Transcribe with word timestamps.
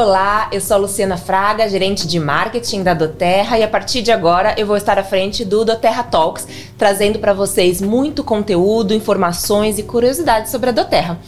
Olá, 0.00 0.48
eu 0.52 0.60
sou 0.60 0.76
a 0.76 0.78
Luciana 0.78 1.16
Fraga, 1.16 1.68
gerente 1.68 2.06
de 2.06 2.20
marketing 2.20 2.84
da 2.84 2.94
Doterra 2.94 3.58
e 3.58 3.64
a 3.64 3.68
partir 3.68 4.00
de 4.00 4.12
agora 4.12 4.54
eu 4.56 4.64
vou 4.64 4.76
estar 4.76 4.96
à 4.96 5.02
frente 5.02 5.44
do 5.44 5.64
Doterra 5.64 6.04
Talks, 6.04 6.46
trazendo 6.78 7.18
para 7.18 7.34
vocês 7.34 7.82
muito 7.82 8.22
conteúdo, 8.22 8.94
informações 8.94 9.76
e 9.76 9.82
curiosidades 9.82 10.52
sobre 10.52 10.68
a 10.68 10.72
Doterra. 10.72 11.18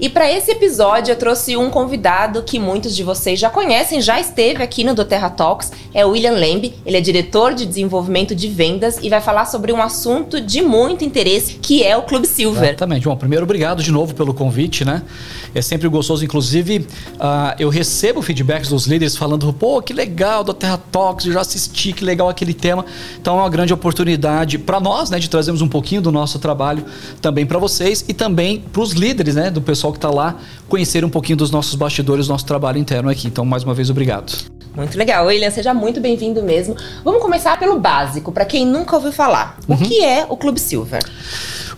E 0.00 0.08
para 0.08 0.30
esse 0.30 0.52
episódio 0.52 1.10
eu 1.10 1.16
trouxe 1.16 1.56
um 1.56 1.70
convidado 1.70 2.44
que 2.44 2.58
muitos 2.60 2.94
de 2.94 3.02
vocês 3.02 3.38
já 3.38 3.50
conhecem, 3.50 4.00
já 4.00 4.20
esteve 4.20 4.62
aqui 4.62 4.84
no 4.84 4.94
Doterra 4.94 5.28
Talks, 5.28 5.72
é 5.92 6.06
o 6.06 6.10
William 6.10 6.34
Lembe. 6.34 6.74
Ele 6.86 6.96
é 6.96 7.00
diretor 7.00 7.52
de 7.52 7.66
desenvolvimento 7.66 8.32
de 8.32 8.46
vendas 8.46 8.98
e 9.02 9.08
vai 9.10 9.20
falar 9.20 9.46
sobre 9.46 9.72
um 9.72 9.82
assunto 9.82 10.40
de 10.40 10.62
muito 10.62 11.04
interesse, 11.04 11.54
que 11.54 11.82
é 11.82 11.96
o 11.96 12.02
Clube 12.02 12.28
Silver. 12.28 12.62
Exatamente. 12.62 13.08
Bom, 13.08 13.16
primeiro 13.16 13.42
obrigado 13.42 13.82
de 13.82 13.90
novo 13.90 14.14
pelo 14.14 14.32
convite, 14.32 14.84
né? 14.84 15.02
É 15.52 15.60
sempre 15.60 15.88
gostoso, 15.88 16.24
inclusive, 16.24 16.86
uh, 17.14 17.54
eu 17.58 17.68
recebo 17.68 18.22
feedbacks 18.22 18.68
dos 18.68 18.86
líderes 18.86 19.16
falando, 19.16 19.52
pô, 19.52 19.82
que 19.82 19.92
legal 19.92 20.44
do 20.44 20.54
Terra 20.54 20.78
Talks, 20.92 21.26
eu 21.26 21.32
já 21.32 21.40
assisti, 21.40 21.92
que 21.92 22.04
legal 22.04 22.28
aquele 22.28 22.54
tema. 22.54 22.84
Então 23.20 23.36
é 23.36 23.42
uma 23.42 23.50
grande 23.50 23.72
oportunidade 23.72 24.58
para 24.58 24.78
nós, 24.78 25.10
né, 25.10 25.18
de 25.18 25.28
trazermos 25.28 25.60
um 25.60 25.68
pouquinho 25.68 26.00
do 26.00 26.12
nosso 26.12 26.38
trabalho 26.38 26.84
também 27.20 27.44
para 27.44 27.58
vocês 27.58 28.04
e 28.06 28.14
também 28.14 28.60
para 28.60 28.80
os 28.80 28.92
líderes, 28.92 29.34
né, 29.34 29.50
do 29.50 29.60
pessoal 29.60 29.87
pessoal 29.88 29.92
que 29.92 29.98
está 29.98 30.10
lá 30.10 30.36
conhecer 30.68 31.04
um 31.04 31.10
pouquinho 31.10 31.36
dos 31.36 31.50
nossos 31.50 31.74
bastidores, 31.74 32.26
do 32.26 32.32
nosso 32.32 32.44
trabalho 32.44 32.78
interno 32.78 33.08
aqui. 33.08 33.26
Então, 33.26 33.44
mais 33.44 33.64
uma 33.64 33.74
vez, 33.74 33.90
obrigado. 33.90 34.32
Muito 34.76 34.96
legal. 34.96 35.26
William, 35.26 35.50
seja 35.50 35.74
muito 35.74 36.00
bem-vindo 36.00 36.42
mesmo. 36.42 36.76
Vamos 37.02 37.20
começar 37.22 37.58
pelo 37.58 37.80
básico, 37.80 38.30
para 38.30 38.44
quem 38.44 38.66
nunca 38.66 38.96
ouviu 38.96 39.12
falar. 39.12 39.58
O 39.66 39.72
uhum. 39.72 39.78
que 39.78 40.04
é 40.04 40.26
o 40.28 40.36
Clube 40.36 40.60
Silver? 40.60 41.02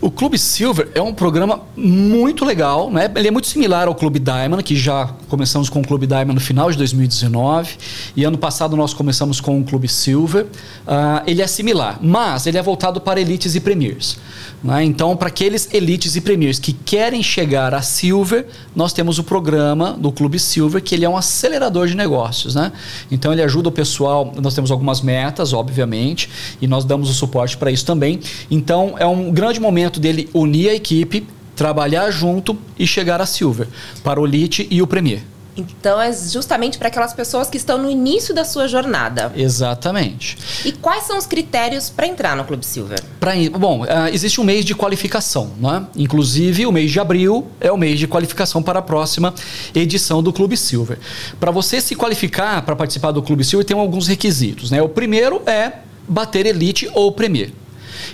O 0.00 0.10
Clube 0.10 0.38
Silver 0.38 0.88
é 0.94 1.00
um 1.00 1.14
programa 1.14 1.60
muito 1.76 2.44
legal, 2.44 2.90
né? 2.90 3.10
Ele 3.14 3.28
é 3.28 3.30
muito 3.30 3.46
similar 3.46 3.86
ao 3.86 3.94
Clube 3.94 4.18
Diamond, 4.18 4.62
que 4.62 4.76
já 4.76 5.10
começamos 5.30 5.70
com 5.70 5.80
o 5.80 5.86
Clube 5.86 6.06
Diamond 6.06 6.34
no 6.34 6.40
final 6.40 6.70
de 6.70 6.76
2019 6.76 7.78
e 8.16 8.24
ano 8.24 8.36
passado 8.36 8.76
nós 8.76 8.92
começamos 8.92 9.40
com 9.40 9.60
o 9.60 9.64
Clube 9.64 9.88
Silver. 9.88 10.44
Uh, 10.44 11.22
ele 11.26 11.40
é 11.40 11.46
similar, 11.46 11.98
mas 12.02 12.46
ele 12.46 12.58
é 12.58 12.62
voltado 12.62 13.00
para 13.00 13.20
elites 13.20 13.54
e 13.54 13.60
premiers. 13.60 14.18
Né? 14.62 14.84
Então, 14.84 15.16
para 15.16 15.28
aqueles 15.28 15.72
elites 15.72 16.16
e 16.16 16.20
premiers 16.20 16.58
que 16.58 16.72
querem 16.72 17.22
chegar 17.22 17.72
a 17.72 17.80
Silver, 17.80 18.46
nós 18.74 18.92
temos 18.92 19.18
o 19.18 19.24
programa 19.24 19.92
do 19.92 20.12
Clube 20.12 20.38
Silver, 20.38 20.82
que 20.82 20.94
ele 20.94 21.04
é 21.04 21.08
um 21.08 21.16
acelerador 21.16 21.86
de 21.86 21.94
negócios. 21.94 22.54
Né? 22.54 22.72
Então, 23.10 23.32
ele 23.32 23.42
ajuda 23.42 23.68
o 23.68 23.72
pessoal. 23.72 24.32
Nós 24.42 24.54
temos 24.54 24.70
algumas 24.70 25.00
metas, 25.00 25.52
obviamente, 25.52 26.28
e 26.60 26.66
nós 26.66 26.84
damos 26.84 27.08
o 27.08 27.14
suporte 27.14 27.56
para 27.56 27.70
isso 27.70 27.86
também. 27.86 28.20
Então, 28.50 28.94
é 28.98 29.06
um 29.06 29.30
grande 29.30 29.60
momento 29.60 30.00
dele 30.00 30.28
unir 30.34 30.70
a 30.70 30.74
equipe, 30.74 31.26
trabalhar 31.60 32.10
junto 32.10 32.56
e 32.78 32.86
chegar 32.86 33.20
a 33.20 33.26
Silver, 33.26 33.68
para 34.02 34.18
o 34.18 34.26
Elite 34.26 34.66
e 34.70 34.80
o 34.80 34.86
Premier. 34.86 35.20
Então 35.54 36.00
é 36.00 36.10
justamente 36.10 36.78
para 36.78 36.88
aquelas 36.88 37.12
pessoas 37.12 37.50
que 37.50 37.58
estão 37.58 37.76
no 37.76 37.90
início 37.90 38.34
da 38.34 38.46
sua 38.46 38.66
jornada. 38.66 39.30
Exatamente. 39.36 40.38
E 40.64 40.72
quais 40.72 41.02
são 41.02 41.18
os 41.18 41.26
critérios 41.26 41.90
para 41.90 42.06
entrar 42.06 42.34
no 42.34 42.44
Clube 42.44 42.64
Silver? 42.64 42.98
Pra, 43.18 43.32
bom, 43.58 43.82
uh, 43.82 44.08
existe 44.10 44.40
um 44.40 44.44
mês 44.44 44.64
de 44.64 44.74
qualificação, 44.74 45.50
né? 45.60 45.84
Inclusive 45.94 46.64
o 46.64 46.72
mês 46.72 46.90
de 46.90 46.98
abril 46.98 47.46
é 47.60 47.70
o 47.70 47.76
mês 47.76 47.98
de 47.98 48.08
qualificação 48.08 48.62
para 48.62 48.78
a 48.78 48.82
próxima 48.82 49.34
edição 49.74 50.22
do 50.22 50.32
Clube 50.32 50.56
Silver. 50.56 50.98
Para 51.38 51.50
você 51.50 51.78
se 51.78 51.94
qualificar 51.94 52.62
para 52.62 52.74
participar 52.74 53.10
do 53.10 53.22
Clube 53.22 53.44
Silver 53.44 53.66
tem 53.66 53.78
alguns 53.78 54.08
requisitos, 54.08 54.70
né? 54.70 54.80
O 54.80 54.88
primeiro 54.88 55.42
é 55.44 55.72
bater 56.08 56.46
Elite 56.46 56.90
ou 56.94 57.12
Premier. 57.12 57.52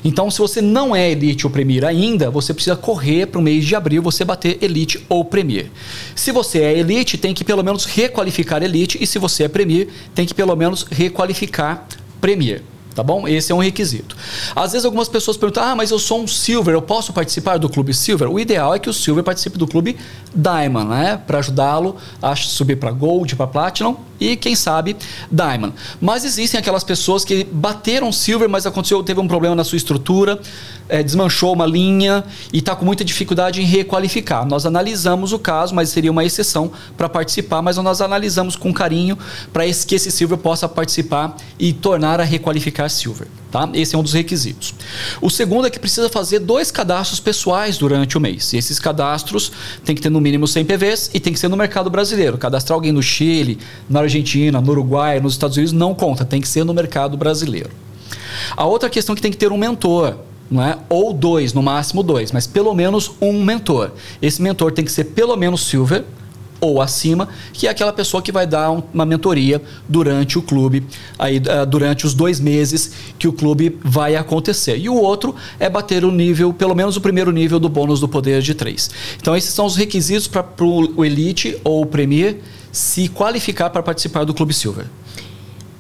Então, 0.05 0.31
se 0.31 0.39
você 0.39 0.61
não 0.61 0.95
é 0.95 1.11
Elite 1.11 1.47
ou 1.47 1.53
Premier 1.53 1.85
ainda, 1.85 2.31
você 2.31 2.53
precisa 2.53 2.77
correr 2.77 3.27
para 3.27 3.39
o 3.39 3.43
mês 3.43 3.65
de 3.65 3.75
abril 3.75 4.03
você 4.03 4.25
bater 4.25 4.59
Elite 4.63 5.05
ou 5.09 5.25
Premier. 5.25 5.71
Se 6.15 6.33
você 6.33 6.61
é 6.61 6.79
Elite, 6.79 7.19
tem 7.19 7.35
que 7.35 7.45
pelo 7.45 7.63
menos 7.63 7.85
requalificar 7.85 8.63
Elite, 8.63 8.99
e 9.01 9.07
se 9.07 9.19
você 9.19 9.45
é 9.45 9.49
Premier, 9.49 9.89
tem 10.15 10.27
que 10.27 10.35
pelo 10.35 10.55
menos 10.57 10.87
requalificar 10.91 11.87
Premier. 12.21 12.63
Tá 12.97 13.03
bom? 13.03 13.29
Esse 13.29 13.53
é 13.53 13.55
um 13.55 13.59
requisito. 13.59 14.17
Às 14.55 14.73
vezes 14.73 14.87
algumas 14.87 15.07
pessoas 15.07 15.37
perguntam: 15.37 15.63
ah, 15.63 15.77
mas 15.77 15.91
eu 15.91 15.99
sou 15.99 16.23
um 16.23 16.27
Silver, 16.27 16.75
eu 16.75 16.81
posso 16.81 17.13
participar 17.13 17.59
do 17.59 17.69
clube 17.69 17.93
Silver? 17.93 18.27
O 18.31 18.41
ideal 18.41 18.75
é 18.75 18.79
que 18.79 18.89
o 18.89 18.93
Silver 18.93 19.23
participe 19.23 19.59
do 19.59 19.67
clube 19.67 19.99
Diamond, 20.35 20.89
né? 20.89 21.21
Para 21.27 21.41
ajudá-lo 21.41 21.97
a 22.23 22.35
subir 22.35 22.77
para 22.77 22.91
Gold, 22.91 23.37
para 23.37 23.47
Platinum 23.47 23.97
e, 24.21 24.37
quem 24.37 24.55
sabe, 24.55 24.97
Diamond. 25.31 25.75
Mas 26.01 26.25
existem 26.25 26.59
aquelas 26.59 26.85
pessoas 26.85 27.25
que 27.25 27.45
bateram 27.45 28.11
Silver, 28.13 28.49
mas 28.49 28.67
aconteceu, 28.67 29.03
teve 29.03 29.21
um 29.21 29.29
problema 29.29 29.55
na 29.55 29.65
sua 29.65 29.77
estrutura, 29.77 30.41
é, 30.89 31.03
desmanchou 31.03 31.53
uma 31.53 31.67
linha 31.67 32.25
e 32.53 32.59
está 32.59 32.75
com 32.75 32.85
muita 32.85 33.05
dificuldade 33.05 33.61
em 33.61 33.65
requalificar. 33.65 34.47
Nós 34.47 34.67
analisamos 34.67 35.33
o 35.33 35.39
caso, 35.39 35.75
mas 35.75 35.89
seria 35.89 36.11
uma 36.11 36.25
exceção 36.25 36.71
para 36.97 37.09
participar, 37.09 37.63
mas 37.63 37.77
nós 37.77 38.01
analisamos 38.01 38.57
com 38.57 38.73
carinho 38.73 39.19
para 39.53 39.65
que 39.67 39.95
esse 39.95 40.11
Silver 40.11 40.39
possa 40.39 40.69
participar 40.69 41.37
e 41.59 41.73
tornar 41.73 42.21
a 42.21 42.25
requalificar 42.25 42.89
Silver. 42.89 43.29
Tá? 43.57 43.71
Esse 43.73 43.95
é 43.95 43.99
um 43.99 44.03
dos 44.03 44.13
requisitos. 44.13 44.75
O 45.19 45.31
segundo 45.31 45.67
é 45.67 45.71
que 45.71 45.79
precisa 45.79 46.11
fazer 46.11 46.41
dois 46.41 46.71
cadastros 46.71 47.21
pessoais 47.21 47.79
durante 47.79 48.19
o 48.19 48.21
mês. 48.21 48.53
E 48.53 48.59
esses 48.59 48.79
cadastros 48.79 49.51
tem 49.83 49.97
que 49.97 50.03
ter 50.03 50.11
no 50.11 50.21
mínimo 50.21 50.47
100 50.47 50.67
PVs 50.67 51.11
e 51.15 51.19
tem 51.19 51.33
que 51.33 51.39
ser 51.39 51.49
no 51.49 51.57
mercado 51.57 51.89
brasileiro. 51.89 52.37
Cadastrar 52.37 52.75
alguém 52.75 52.93
no 52.93 53.03
Chile, 53.03 53.59
na 53.89 54.01
Argentina, 54.01 54.61
no 54.61 54.71
Uruguai, 54.71 55.21
nos 55.21 55.33
Estados 55.33 55.57
Unidos 55.57 55.73
não 55.73 55.95
conta, 55.95 56.23
tem 56.23 56.39
que 56.39 56.47
ser 56.47 56.65
no 56.65 56.75
mercado 56.75 57.17
brasileiro. 57.17 57.71
A 58.55 58.67
outra 58.67 58.91
questão 58.91 59.15
é 59.15 59.17
que 59.17 59.23
tem 59.23 59.31
que 59.31 59.39
ter 59.39 59.51
um 59.51 59.57
mentor 59.57 60.17
não 60.51 60.63
é? 60.63 60.79
Ou 60.91 61.13
dois, 61.13 61.53
no 61.53 61.63
máximo 61.63 62.05
dois, 62.05 62.31
mas 62.31 62.47
pelo 62.47 62.73
menos 62.75 63.13
um 63.21 63.43
mentor. 63.43 63.93
Esse 64.21 64.41
mentor 64.41 64.71
tem 64.71 64.85
que 64.85 64.93
ser 64.93 65.05
pelo 65.05 65.35
menos 65.35 65.63
silver 65.63 66.05
ou 66.61 66.81
acima, 66.81 67.29
que 67.53 67.67
é 67.67 67.71
aquela 67.71 67.93
pessoa 67.93 68.23
que 68.23 68.33
vai 68.33 68.47
dar 68.47 68.71
uma 68.71 69.05
mentoria 69.05 69.61
durante 69.89 70.39
o 70.39 70.43
clube, 70.43 70.85
aí, 71.19 71.39
uh, 71.39 71.67
durante 71.67 72.07
os 72.07 72.15
dois 72.15 72.41
meses 72.41 72.93
que 73.19 73.29
o 73.29 73.33
clube 73.33 73.79
vai 73.83 74.17
acontecer. 74.17 74.77
E 74.79 74.89
o 74.89 74.95
outro 74.95 75.35
é 75.59 75.69
bater 75.69 76.05
o 76.05 76.11
nível, 76.11 76.53
pelo 76.53 76.75
menos 76.75 76.97
o 76.97 77.01
primeiro 77.01 77.31
nível 77.31 77.59
do 77.59 77.69
bônus 77.69 78.01
do 78.01 78.09
poder 78.09 78.43
de 78.43 78.55
três. 78.55 78.91
Então, 79.21 79.37
esses 79.37 79.53
são 79.53 79.67
os 79.67 79.77
requisitos 79.77 80.27
para 80.27 80.45
o 80.65 81.05
Elite 81.05 81.59
ou 81.65 81.83
o 81.83 81.87
Premier 81.87 82.39
se 82.73 83.09
qualificar 83.09 83.71
para 83.71 83.83
participar 83.83 84.25
do 84.25 84.35
Clube 84.35 84.53
Silver. 84.53 84.87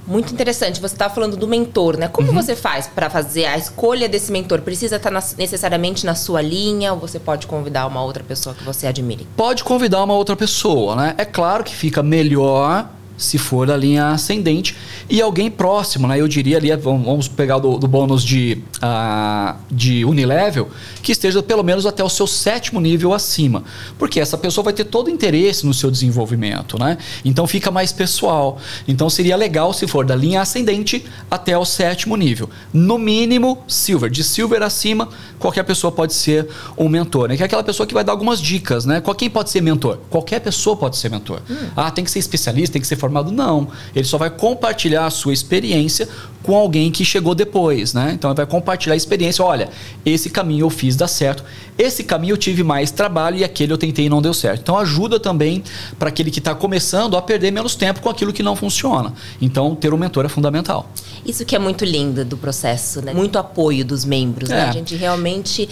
Muito 0.06 0.32
interessante. 0.32 0.80
Você 0.80 0.94
está 0.94 1.08
falando 1.10 1.36
do 1.36 1.48
mentor, 1.48 1.96
né? 1.96 2.08
Como 2.08 2.28
uhum. 2.28 2.34
você 2.34 2.54
faz 2.54 2.86
para 2.86 3.10
fazer 3.10 3.46
a 3.46 3.58
escolha 3.58 4.08
desse 4.08 4.30
mentor? 4.30 4.60
Precisa 4.60 4.96
estar 4.96 5.10
tá 5.10 5.14
na, 5.14 5.22
necessariamente 5.36 6.06
na 6.06 6.14
sua 6.14 6.40
linha 6.40 6.92
ou 6.92 6.98
você 6.98 7.18
pode 7.18 7.46
convidar 7.46 7.86
uma 7.86 8.02
outra 8.02 8.22
pessoa 8.22 8.54
que 8.54 8.62
você 8.62 8.86
admire? 8.86 9.26
Pode 9.36 9.64
convidar 9.64 10.02
uma 10.04 10.14
outra 10.14 10.36
pessoa, 10.36 10.94
né? 10.94 11.14
É 11.18 11.24
claro 11.24 11.64
que 11.64 11.74
fica 11.74 12.02
melhor 12.02 12.88
se 13.16 13.38
for 13.38 13.66
da 13.66 13.76
linha 13.76 14.08
ascendente, 14.08 14.76
e 15.08 15.20
alguém 15.22 15.50
próximo, 15.50 16.06
né? 16.06 16.20
Eu 16.20 16.28
diria 16.28 16.56
ali, 16.56 16.74
vamos 16.76 17.28
pegar 17.28 17.58
do, 17.58 17.78
do 17.78 17.86
bônus 17.86 18.24
de, 18.24 18.62
uh, 18.76 19.56
de 19.70 20.04
unilevel, 20.04 20.68
que 21.02 21.12
esteja 21.12 21.42
pelo 21.42 21.62
menos 21.62 21.86
até 21.86 22.02
o 22.02 22.08
seu 22.08 22.26
sétimo 22.26 22.80
nível 22.80 23.14
acima. 23.14 23.64
Porque 23.98 24.20
essa 24.20 24.36
pessoa 24.36 24.64
vai 24.64 24.72
ter 24.72 24.84
todo 24.84 25.06
o 25.08 25.10
interesse 25.10 25.64
no 25.66 25.72
seu 25.72 25.90
desenvolvimento, 25.90 26.78
né? 26.78 26.98
Então 27.24 27.46
fica 27.46 27.70
mais 27.70 27.92
pessoal. 27.92 28.58
Então 28.86 29.08
seria 29.08 29.36
legal 29.36 29.72
se 29.72 29.86
for 29.86 30.04
da 30.04 30.14
linha 30.14 30.40
ascendente 30.40 31.04
até 31.30 31.56
o 31.56 31.64
sétimo 31.64 32.16
nível. 32.16 32.50
No 32.72 32.98
mínimo, 32.98 33.58
silver. 33.68 34.10
De 34.10 34.24
silver 34.24 34.62
acima, 34.62 35.08
qualquer 35.38 35.62
pessoa 35.62 35.92
pode 35.92 36.14
ser 36.14 36.48
um 36.76 36.88
mentor. 36.88 37.28
Né? 37.28 37.36
Que 37.36 37.42
é 37.42 37.46
aquela 37.46 37.64
pessoa 37.64 37.86
que 37.86 37.94
vai 37.94 38.04
dar 38.04 38.12
algumas 38.12 38.40
dicas, 38.40 38.84
né? 38.84 39.02
Quem 39.16 39.30
pode 39.30 39.48
ser 39.48 39.62
mentor? 39.62 39.98
Qualquer 40.10 40.40
pessoa 40.40 40.76
pode 40.76 40.96
ser 40.96 41.10
mentor. 41.10 41.40
Hum. 41.48 41.54
Ah, 41.74 41.90
tem 41.90 42.04
que 42.04 42.10
ser 42.10 42.18
especialista, 42.18 42.74
tem 42.74 42.82
que 42.82 42.86
ser 42.86 42.96
formado. 43.06 43.32
Não. 43.32 43.68
Ele 43.94 44.04
só 44.04 44.18
vai 44.18 44.30
compartilhar 44.30 45.06
a 45.06 45.10
sua 45.10 45.32
experiência 45.32 46.08
com 46.42 46.54
alguém 46.54 46.92
que 46.92 47.04
chegou 47.04 47.34
depois, 47.34 47.92
né? 47.92 48.12
Então 48.14 48.30
ele 48.30 48.36
vai 48.36 48.46
compartilhar 48.46 48.94
a 48.94 48.96
experiência. 48.96 49.44
Olha, 49.44 49.68
esse 50.04 50.30
caminho 50.30 50.64
eu 50.64 50.70
fiz 50.70 50.94
dar 50.94 51.08
certo. 51.08 51.42
Esse 51.76 52.04
caminho 52.04 52.34
eu 52.34 52.36
tive 52.36 52.62
mais 52.62 52.92
trabalho 52.92 53.36
e 53.36 53.42
aquele 53.42 53.72
eu 53.72 53.78
tentei 53.78 54.06
e 54.06 54.08
não 54.08 54.22
deu 54.22 54.32
certo. 54.32 54.60
Então 54.60 54.78
ajuda 54.78 55.18
também 55.18 55.64
para 55.98 56.08
aquele 56.08 56.30
que 56.30 56.38
está 56.38 56.54
começando 56.54 57.16
a 57.16 57.22
perder 57.22 57.50
menos 57.50 57.74
tempo 57.74 58.00
com 58.00 58.08
aquilo 58.08 58.32
que 58.32 58.44
não 58.44 58.54
funciona. 58.54 59.12
Então 59.42 59.74
ter 59.74 59.92
um 59.92 59.96
mentor 59.96 60.24
é 60.24 60.28
fundamental. 60.28 60.88
Isso 61.24 61.44
que 61.44 61.56
é 61.56 61.58
muito 61.58 61.84
lindo 61.84 62.24
do 62.24 62.36
processo, 62.36 63.02
né? 63.02 63.12
Muito 63.12 63.38
apoio 63.38 63.84
dos 63.84 64.04
membros, 64.04 64.48
né? 64.48 64.56
é. 64.56 64.62
né? 64.62 64.68
A 64.68 64.72
gente 64.72 64.94
realmente 64.94 65.68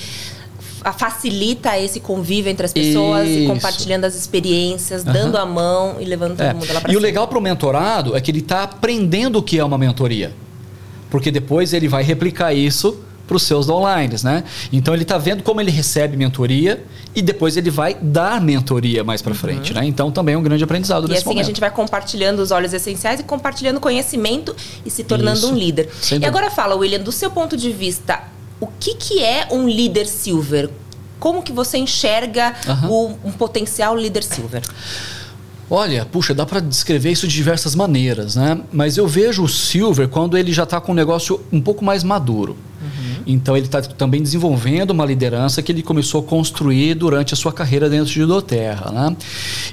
facilita 0.93 1.79
esse 1.79 2.01
convívio 2.01 2.51
entre 2.51 2.67
as 2.67 2.73
pessoas 2.73 3.29
e 3.29 3.47
compartilhando 3.47 4.05
as 4.05 4.15
experiências, 4.15 5.05
uhum. 5.05 5.13
dando 5.13 5.39
a 5.39 5.47
mão 5.47 5.97
e 6.01 6.05
levando 6.05 6.37
todo 6.37 6.47
é. 6.47 6.53
mundo 6.53 6.73
lá 6.73 6.81
para 6.81 6.91
E 6.91 6.93
cima. 6.93 6.99
o 6.99 7.03
legal 7.03 7.27
para 7.27 7.39
o 7.39 7.41
mentorado 7.41 8.17
é 8.17 8.21
que 8.21 8.31
ele 8.31 8.41
está 8.41 8.63
aprendendo 8.63 9.39
o 9.39 9.43
que 9.43 9.59
é 9.59 9.65
uma 9.65 9.79
mentoria. 9.79 10.33
Porque 11.11 11.31
depois 11.31 11.73
ele 11.73 11.89
vai 11.89 12.03
replicar 12.03 12.53
isso 12.53 13.01
para 13.27 13.37
os 13.37 13.43
seus 13.43 13.69
online, 13.69 14.15
né? 14.23 14.45
Então 14.73 14.93
ele 14.93 15.03
está 15.03 15.17
vendo 15.17 15.43
como 15.43 15.61
ele 15.61 15.71
recebe 15.71 16.17
mentoria 16.17 16.85
e 17.15 17.23
depois 17.23 17.57
ele 17.57 17.71
vai 17.71 17.95
dar 17.95 18.41
mentoria 18.41 19.03
mais 19.03 19.23
para 19.23 19.35
frente, 19.35 19.73
uhum. 19.73 19.81
né? 19.81 19.87
Então 19.87 20.11
também 20.11 20.35
é 20.35 20.39
um 20.39 20.43
grande 20.43 20.63
aprendizado 20.63 21.07
e 21.07 21.09
nesse 21.09 21.21
assim 21.21 21.29
momento. 21.31 21.43
a 21.43 21.47
gente 21.47 21.61
vai 21.61 21.71
compartilhando 21.71 22.41
os 22.41 22.51
óleos 22.51 22.73
essenciais 22.73 23.21
e 23.21 23.23
compartilhando 23.23 23.81
conhecimento 23.81 24.55
e 24.85 24.91
se 24.91 25.05
tornando 25.05 25.39
Isso. 25.39 25.53
um 25.53 25.57
líder. 25.57 25.89
Sem 26.01 26.21
e 26.21 26.27
agora 26.27 26.51
fala, 26.51 26.75
William, 26.75 27.01
do 27.01 27.13
seu 27.13 27.31
ponto 27.31 27.57
de 27.57 27.71
vista, 27.71 28.34
o 28.61 28.67
que, 28.67 28.95
que 28.95 29.23
é 29.23 29.49
um 29.51 29.69
líder 29.69 30.07
silver? 30.07 30.71
Como 31.19 31.43
que 31.43 31.53
você 31.53 31.79
enxerga 31.79 32.55
uhum. 32.67 32.91
o, 32.91 33.29
um 33.29 33.33
potencial 33.33 33.97
líder 33.97 34.23
silver? 34.23 34.63
Olha, 35.71 36.05
puxa, 36.05 36.35
dá 36.35 36.45
para 36.45 36.61
descrever 36.61 37.11
isso 37.11 37.27
de 37.27 37.35
diversas 37.35 37.75
maneiras, 37.75 38.37
né? 38.37 38.61
Mas 38.71 38.97
eu 38.99 39.09
vejo 39.09 39.43
o 39.43 39.49
Silver 39.49 40.09
quando 40.09 40.37
ele 40.37 40.53
já 40.53 40.65
está 40.65 40.81
com 40.81 40.93
um 40.93 40.95
negócio 40.95 41.41
um 41.51 41.61
pouco 41.61 41.85
mais 41.85 42.05
maduro. 42.05 42.57
Então 43.27 43.57
ele 43.57 43.67
está 43.67 43.81
também 43.81 44.23
desenvolvendo 44.23 44.91
uma 44.91 45.05
liderança 45.05 45.63
que 45.63 45.73
ele 45.73 45.83
começou 45.83 46.21
a 46.21 46.25
construir 46.25 46.95
durante 46.95 47.35
a 47.35 47.37
sua 47.37 47.53
carreira 47.53 47.89
dentro 47.89 48.13
de 48.13 48.25
Doterra. 48.25 48.91
Né? 48.91 49.17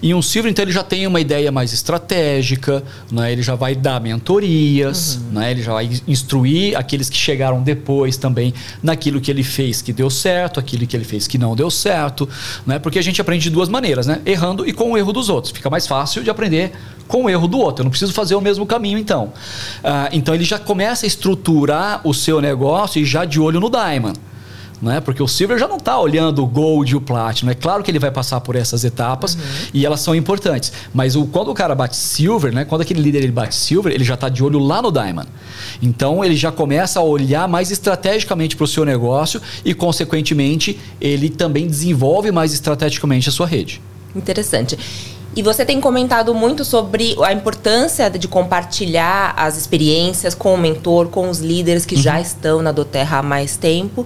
E 0.01 0.13
um 0.13 0.21
Silver, 0.21 0.51
então, 0.51 0.63
ele 0.63 0.71
já 0.71 0.83
tem 0.83 1.05
uma 1.07 1.19
ideia 1.19 1.51
mais 1.51 1.73
estratégica, 1.73 2.83
né? 3.11 3.31
ele 3.31 3.41
já 3.41 3.55
vai 3.55 3.75
dar 3.75 3.99
mentorias, 3.99 5.15
uhum. 5.15 5.39
né? 5.39 5.51
ele 5.51 5.61
já 5.61 5.73
vai 5.73 5.89
instruir 6.07 6.77
aqueles 6.77 7.09
que 7.09 7.17
chegaram 7.17 7.61
depois 7.61 8.17
também 8.17 8.53
naquilo 8.81 9.19
que 9.19 9.29
ele 9.29 9.43
fez 9.43 9.81
que 9.81 9.93
deu 9.93 10.09
certo, 10.09 10.59
aquilo 10.59 10.85
que 10.87 10.95
ele 10.95 11.05
fez 11.05 11.27
que 11.27 11.37
não 11.37 11.55
deu 11.55 11.69
certo. 11.69 12.27
Né? 12.65 12.79
Porque 12.79 12.99
a 12.99 13.03
gente 13.03 13.19
aprende 13.19 13.43
de 13.43 13.49
duas 13.49 13.69
maneiras, 13.69 14.07
né? 14.07 14.21
errando 14.25 14.67
e 14.67 14.73
com 14.73 14.91
o 14.91 14.97
erro 14.97 15.11
dos 15.11 15.29
outros. 15.29 15.51
Fica 15.51 15.69
mais 15.69 15.87
fácil 15.87 16.23
de 16.23 16.29
aprender 16.29 16.71
com 17.11 17.25
o 17.25 17.29
erro 17.29 17.45
do 17.45 17.59
outro. 17.59 17.81
Eu 17.81 17.83
não 17.83 17.89
preciso 17.91 18.13
fazer 18.13 18.35
o 18.35 18.41
mesmo 18.41 18.65
caminho, 18.65 18.97
então. 18.97 19.33
Ah, 19.83 20.09
então 20.13 20.33
ele 20.33 20.45
já 20.45 20.57
começa 20.57 21.05
a 21.05 21.07
estruturar 21.07 21.99
o 22.05 22.13
seu 22.13 22.39
negócio 22.39 23.01
e 23.01 23.05
já 23.05 23.25
de 23.25 23.37
olho 23.41 23.59
no 23.59 23.69
Diamond. 23.69 24.19
Né? 24.81 24.99
Porque 24.99 25.21
o 25.21 25.27
Silver 25.27 25.59
já 25.59 25.67
não 25.67 25.77
está 25.77 25.99
olhando 25.99 26.41
o 26.41 26.47
Gold 26.47 26.91
e 26.91 26.95
o 26.95 27.01
Platinum. 27.01 27.51
É 27.51 27.53
claro 27.53 27.83
que 27.83 27.91
ele 27.91 27.99
vai 27.99 28.09
passar 28.09 28.41
por 28.41 28.55
essas 28.55 28.83
etapas 28.83 29.35
uhum. 29.35 29.41
e 29.75 29.85
elas 29.85 29.99
são 29.99 30.15
importantes. 30.15 30.73
Mas 30.91 31.15
o, 31.15 31.27
quando 31.27 31.51
o 31.51 31.53
cara 31.53 31.75
bate 31.75 31.95
Silver, 31.95 32.51
né? 32.51 32.65
quando 32.65 32.81
aquele 32.81 32.99
líder 32.99 33.19
ele 33.19 33.31
bate 33.31 33.53
Silver, 33.53 33.93
ele 33.93 34.03
já 34.03 34.15
está 34.15 34.27
de 34.27 34.43
olho 34.43 34.57
lá 34.57 34.81
no 34.81 34.91
Diamond. 34.91 35.27
Então 35.83 36.25
ele 36.25 36.35
já 36.35 36.51
começa 36.51 36.99
a 36.99 37.03
olhar 37.03 37.47
mais 37.47 37.69
estrategicamente 37.69 38.55
para 38.55 38.63
o 38.63 38.67
seu 38.67 38.83
negócio 38.83 39.39
e, 39.63 39.71
consequentemente, 39.75 40.79
ele 40.99 41.29
também 41.29 41.67
desenvolve 41.67 42.31
mais 42.31 42.51
estrategicamente 42.51 43.29
a 43.29 43.31
sua 43.31 43.45
rede. 43.45 43.79
Interessante. 44.15 44.77
E 45.33 45.41
você 45.41 45.65
tem 45.65 45.79
comentado 45.79 46.33
muito 46.35 46.65
sobre 46.65 47.15
a 47.23 47.31
importância 47.31 48.09
de 48.09 48.27
compartilhar 48.27 49.33
as 49.37 49.57
experiências 49.57 50.35
com 50.35 50.53
o 50.53 50.57
mentor, 50.57 51.07
com 51.07 51.29
os 51.29 51.39
líderes 51.39 51.85
que 51.85 51.95
uhum. 51.95 52.01
já 52.01 52.19
estão 52.19 52.61
na 52.61 52.71
Doterra 52.71 53.19
há 53.19 53.23
mais 53.23 53.55
tempo. 53.55 54.05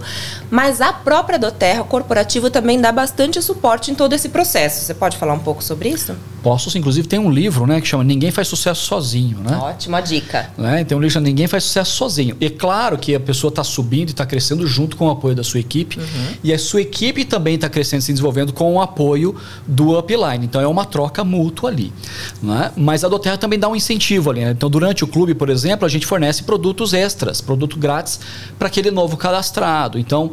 Mas 0.52 0.82
a 0.82 0.94
própria 0.94 1.40
Doterra 1.40 1.84
corporativo 1.84 2.52
também 2.52 2.80
dá 2.80 2.92
bastante 2.92 3.42
suporte 3.42 3.90
em 3.90 3.96
todo 3.96 4.14
esse 4.14 4.30
processo. 4.30 4.86
Você 4.86 4.94
pode 4.94 5.18
falar 5.18 5.34
um 5.34 5.40
pouco 5.40 5.64
sobre 5.64 5.90
isso? 5.90 6.16
Posso, 6.44 6.78
inclusive 6.78 7.08
tem 7.08 7.18
um 7.18 7.32
livro, 7.32 7.66
né, 7.66 7.82
que 7.82 7.88
chama 7.88 8.04
Ninguém 8.04 8.30
faz 8.30 8.48
sucesso 8.48 8.86
sozinho, 8.86 9.40
né? 9.40 9.58
Ótima 9.58 10.00
dica. 10.02 10.52
Né? 10.56 10.84
Tem 10.84 10.96
um 10.96 11.02
livro 11.02 11.10
que 11.10 11.14
chama 11.14 11.26
Ninguém 11.26 11.48
faz 11.48 11.64
sucesso 11.64 11.96
sozinho. 11.96 12.38
E 12.40 12.46
é 12.46 12.50
claro 12.52 13.00
que 13.00 13.16
a 13.16 13.20
pessoa 13.20 13.50
está 13.50 13.64
subindo 13.64 14.10
e 14.10 14.12
está 14.12 14.28
crescendo 14.28 14.68
junto 14.68 14.96
com 14.96 15.08
o 15.08 15.10
apoio 15.10 15.34
da 15.34 15.44
sua 15.44 15.60
equipe. 15.60 15.98
Uhum. 15.98 16.28
E 16.44 16.54
a 16.54 16.60
sua 16.60 16.82
equipe 16.82 17.26
também 17.26 17.56
está 17.56 17.68
crescendo 17.68 18.02
e 18.02 18.04
se 18.04 18.12
desenvolvendo 18.12 18.54
com 18.54 18.76
o 18.76 18.80
apoio 18.80 19.36
do 19.66 19.98
upline. 19.98 20.46
Então 20.46 20.62
é 20.62 20.68
uma 20.68 20.86
troca 20.86 21.15
mútua 21.24 21.70
ali. 21.70 21.94
Né? 22.42 22.72
Mas 22.76 23.04
a 23.04 23.08
Doterra 23.08 23.38
também 23.38 23.58
dá 23.58 23.70
um 23.70 23.76
incentivo 23.76 24.32
ali. 24.32 24.44
Né? 24.44 24.52
Então 24.52 24.70
durante 24.70 25.04
o 25.04 25.08
clube, 25.08 25.34
por 25.34 25.50
exemplo, 25.50 25.86
a 25.86 25.90
gente 25.90 26.06
fornece 26.06 26.44
produtos 26.44 26.94
extras, 26.94 27.42
produto 27.42 27.78
grátis 27.78 28.20
para 28.58 28.68
aquele 28.68 28.92
novo 28.92 29.18
cadastrado. 29.18 29.98
Então 29.98 30.32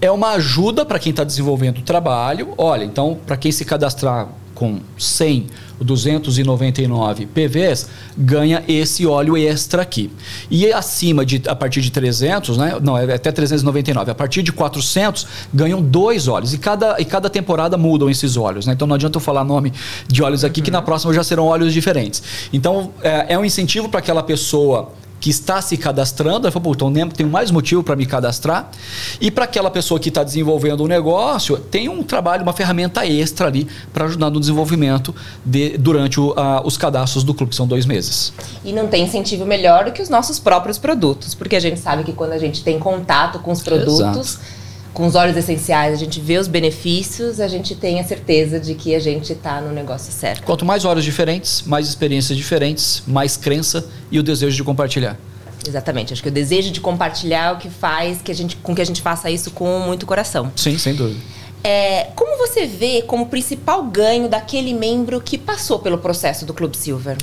é 0.00 0.10
uma 0.10 0.30
ajuda 0.32 0.84
para 0.84 0.98
quem 0.98 1.10
está 1.10 1.24
desenvolvendo 1.24 1.78
o 1.78 1.82
trabalho. 1.82 2.54
Olha, 2.56 2.84
então 2.84 3.18
para 3.26 3.36
quem 3.36 3.50
se 3.50 3.64
cadastrar 3.64 4.28
com 4.54 4.80
100 4.96 5.46
299 5.80 7.26
PVs, 7.26 7.88
ganha 8.16 8.62
esse 8.68 9.06
óleo 9.06 9.36
extra 9.36 9.82
aqui. 9.82 10.10
E 10.50 10.72
acima 10.72 11.24
de, 11.24 11.42
a 11.46 11.54
partir 11.54 11.80
de 11.80 11.90
300, 11.90 12.56
né? 12.56 12.78
Não, 12.80 12.96
é 12.96 13.14
até 13.14 13.32
399. 13.32 14.10
A 14.10 14.14
partir 14.14 14.42
de 14.42 14.52
400, 14.52 15.26
ganham 15.52 15.82
dois 15.82 16.28
óleos. 16.28 16.54
E 16.54 16.58
cada, 16.58 17.00
e 17.00 17.04
cada 17.04 17.28
temporada 17.28 17.76
mudam 17.76 18.08
esses 18.08 18.36
óleos, 18.36 18.66
né? 18.66 18.72
Então 18.72 18.86
não 18.86 18.94
adianta 18.94 19.16
eu 19.16 19.20
falar 19.20 19.44
nome 19.44 19.72
de 20.06 20.22
óleos 20.22 20.44
aqui, 20.44 20.60
uhum. 20.60 20.64
que 20.64 20.70
na 20.70 20.82
próxima 20.82 21.12
já 21.12 21.24
serão 21.24 21.46
óleos 21.46 21.72
diferentes. 21.72 22.22
Então 22.52 22.92
é, 23.02 23.34
é 23.34 23.38
um 23.38 23.44
incentivo 23.44 23.88
para 23.88 24.00
aquela 24.00 24.22
pessoa 24.22 24.92
que 25.24 25.30
está 25.30 25.62
se 25.62 25.78
cadastrando, 25.78 26.46
ela 26.46 26.52
falou, 26.52 26.74
então 26.74 27.08
tem 27.08 27.24
mais 27.24 27.50
motivo 27.50 27.82
para 27.82 27.96
me 27.96 28.04
cadastrar. 28.04 28.70
E 29.18 29.30
para 29.30 29.44
aquela 29.44 29.70
pessoa 29.70 29.98
que 29.98 30.10
está 30.10 30.22
desenvolvendo 30.22 30.80
o 30.80 30.84
um 30.84 30.86
negócio, 30.86 31.56
tem 31.56 31.88
um 31.88 32.02
trabalho, 32.02 32.42
uma 32.42 32.52
ferramenta 32.52 33.06
extra 33.06 33.46
ali 33.46 33.66
para 33.90 34.04
ajudar 34.04 34.28
no 34.28 34.38
desenvolvimento 34.38 35.14
de, 35.42 35.78
durante 35.78 36.20
o, 36.20 36.34
a, 36.36 36.60
os 36.62 36.76
cadastros 36.76 37.24
do 37.24 37.32
clube, 37.32 37.48
que 37.48 37.56
são 37.56 37.66
dois 37.66 37.86
meses. 37.86 38.34
E 38.62 38.70
não 38.70 38.86
tem 38.86 39.04
incentivo 39.04 39.46
melhor 39.46 39.86
do 39.86 39.92
que 39.92 40.02
os 40.02 40.10
nossos 40.10 40.38
próprios 40.38 40.76
produtos, 40.76 41.34
porque 41.34 41.56
a 41.56 41.60
gente 41.60 41.80
sabe 41.80 42.04
que 42.04 42.12
quando 42.12 42.32
a 42.32 42.38
gente 42.38 42.62
tem 42.62 42.78
contato 42.78 43.38
com 43.38 43.50
os 43.50 43.62
produtos. 43.62 44.34
Exato 44.34 44.63
com 44.94 45.06
os 45.06 45.16
óleos 45.16 45.36
essenciais, 45.36 45.92
a 45.92 45.96
gente 45.96 46.20
vê 46.20 46.38
os 46.38 46.46
benefícios, 46.46 47.40
a 47.40 47.48
gente 47.48 47.74
tem 47.74 47.98
a 47.98 48.04
certeza 48.04 48.60
de 48.60 48.74
que 48.74 48.94
a 48.94 49.00
gente 49.00 49.32
está 49.32 49.60
no 49.60 49.72
negócio 49.72 50.12
certo. 50.12 50.44
Quanto 50.44 50.64
mais 50.64 50.84
óleos 50.84 51.04
diferentes, 51.04 51.62
mais 51.62 51.88
experiências 51.88 52.38
diferentes, 52.38 53.02
mais 53.04 53.36
crença 53.36 53.84
e 54.10 54.20
o 54.20 54.22
desejo 54.22 54.56
de 54.56 54.62
compartilhar. 54.62 55.18
Exatamente. 55.66 56.12
Acho 56.12 56.22
que 56.22 56.28
o 56.28 56.32
desejo 56.32 56.70
de 56.70 56.80
compartilhar 56.80 57.50
é 57.50 57.52
o 57.52 57.56
que 57.58 57.68
faz 57.68 58.22
que 58.22 58.30
a 58.30 58.34
gente, 58.34 58.56
com 58.56 58.74
que 58.74 58.80
a 58.80 58.86
gente 58.86 59.02
faça 59.02 59.28
isso 59.30 59.50
com 59.50 59.80
muito 59.80 60.06
coração. 60.06 60.52
Sim, 60.54 60.78
sem 60.78 60.94
dúvida. 60.94 61.20
É, 61.64 62.08
como 62.14 62.36
você 62.38 62.66
vê 62.66 63.02
como 63.02 63.26
principal 63.26 63.82
ganho 63.84 64.28
daquele 64.28 64.74
membro 64.74 65.20
que 65.20 65.36
passou 65.36 65.78
pelo 65.78 65.98
processo 65.98 66.44
do 66.44 66.54
Clube 66.54 66.76
Silver? 66.76 67.16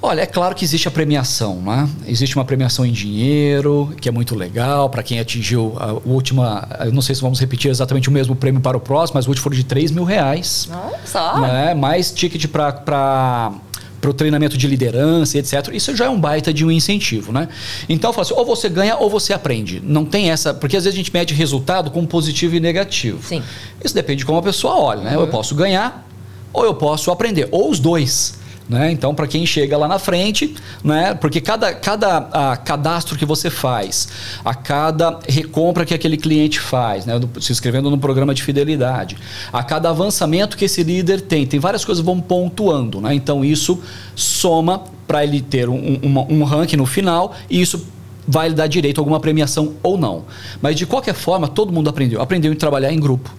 Olha, 0.00 0.20
é 0.20 0.26
claro 0.26 0.54
que 0.54 0.64
existe 0.64 0.86
a 0.86 0.90
premiação, 0.90 1.56
né? 1.60 1.88
Existe 2.06 2.36
uma 2.36 2.44
premiação 2.44 2.86
em 2.86 2.92
dinheiro, 2.92 3.92
que 4.00 4.08
é 4.08 4.12
muito 4.12 4.34
legal 4.36 4.88
para 4.88 5.02
quem 5.02 5.18
atingiu 5.18 5.74
a 5.76 5.92
última. 6.08 6.68
Eu 6.84 6.92
não 6.92 7.02
sei 7.02 7.16
se 7.16 7.20
vamos 7.20 7.40
repetir 7.40 7.68
exatamente 7.68 8.08
o 8.08 8.12
mesmo 8.12 8.36
prêmio 8.36 8.60
para 8.60 8.76
o 8.76 8.80
próximo, 8.80 9.16
mas 9.16 9.26
o 9.26 9.30
último 9.30 9.42
foi 9.42 9.56
de 9.56 9.64
3 9.64 9.90
mil 9.90 10.04
reais. 10.04 10.68
Só. 11.04 11.40
Né? 11.40 11.74
Mais 11.74 12.12
ticket 12.12 12.46
para 12.46 13.52
para 14.00 14.10
o 14.10 14.14
treinamento 14.14 14.56
de 14.56 14.66
liderança, 14.68 15.38
etc. 15.38 15.70
Isso 15.72 15.94
já 15.96 16.04
é 16.04 16.08
um 16.08 16.20
baita 16.20 16.52
de 16.52 16.64
um 16.64 16.70
incentivo, 16.70 17.32
né? 17.32 17.48
Então, 17.88 18.10
eu 18.10 18.14
falo 18.14 18.22
assim, 18.22 18.34
ou 18.34 18.46
você 18.46 18.68
ganha 18.68 18.96
ou 18.96 19.10
você 19.10 19.32
aprende. 19.32 19.82
Não 19.84 20.04
tem 20.04 20.30
essa, 20.30 20.54
porque 20.54 20.76
às 20.76 20.84
vezes 20.84 20.94
a 20.94 20.96
gente 20.96 21.12
mede 21.12 21.34
resultado 21.34 21.90
com 21.90 22.06
positivo 22.06 22.54
e 22.54 22.60
negativo. 22.60 23.20
Sim. 23.26 23.42
Isso 23.84 23.94
depende 23.94 24.20
de 24.20 24.26
como 24.26 24.38
a 24.38 24.42
pessoa 24.42 24.76
olha, 24.76 25.02
né? 25.02 25.16
Uhum. 25.16 25.24
Eu 25.24 25.28
posso 25.28 25.54
ganhar 25.54 26.06
ou 26.52 26.64
eu 26.64 26.74
posso 26.74 27.10
aprender, 27.10 27.48
ou 27.50 27.70
os 27.70 27.78
dois. 27.78 28.37
Né? 28.68 28.92
Então, 28.92 29.14
para 29.14 29.26
quem 29.26 29.46
chega 29.46 29.78
lá 29.78 29.88
na 29.88 29.98
frente, 29.98 30.54
né? 30.84 31.14
porque 31.14 31.40
cada, 31.40 31.72
cada 31.72 32.56
cadastro 32.58 33.16
que 33.16 33.24
você 33.24 33.48
faz, 33.48 34.08
a 34.44 34.54
cada 34.54 35.18
recompra 35.26 35.86
que 35.86 35.94
aquele 35.94 36.18
cliente 36.18 36.60
faz, 36.60 37.06
né? 37.06 37.18
se 37.40 37.50
inscrevendo 37.50 37.90
no 37.90 37.96
programa 37.96 38.34
de 38.34 38.42
fidelidade, 38.42 39.16
a 39.50 39.62
cada 39.62 39.88
avançamento 39.88 40.56
que 40.56 40.66
esse 40.66 40.82
líder 40.82 41.22
tem, 41.22 41.46
tem 41.46 41.58
várias 41.58 41.84
coisas 41.84 42.02
que 42.02 42.06
vão 42.06 42.20
pontuando. 42.20 43.00
Né? 43.00 43.14
Então, 43.14 43.42
isso 43.42 43.82
soma 44.14 44.82
para 45.06 45.24
ele 45.24 45.40
ter 45.40 45.68
um, 45.70 45.98
um, 46.02 46.40
um 46.40 46.44
ranking 46.44 46.76
no 46.76 46.84
final 46.84 47.34
e 47.48 47.62
isso 47.62 47.86
vai 48.26 48.50
lhe 48.50 48.54
dar 48.54 48.66
direito 48.66 48.98
a 48.98 49.00
alguma 49.00 49.18
premiação 49.18 49.74
ou 49.82 49.96
não. 49.96 50.24
Mas, 50.60 50.76
de 50.76 50.84
qualquer 50.84 51.14
forma, 51.14 51.48
todo 51.48 51.72
mundo 51.72 51.88
aprendeu. 51.88 52.20
Aprendeu 52.20 52.52
em 52.52 52.56
trabalhar 52.56 52.92
em 52.92 53.00
grupo 53.00 53.34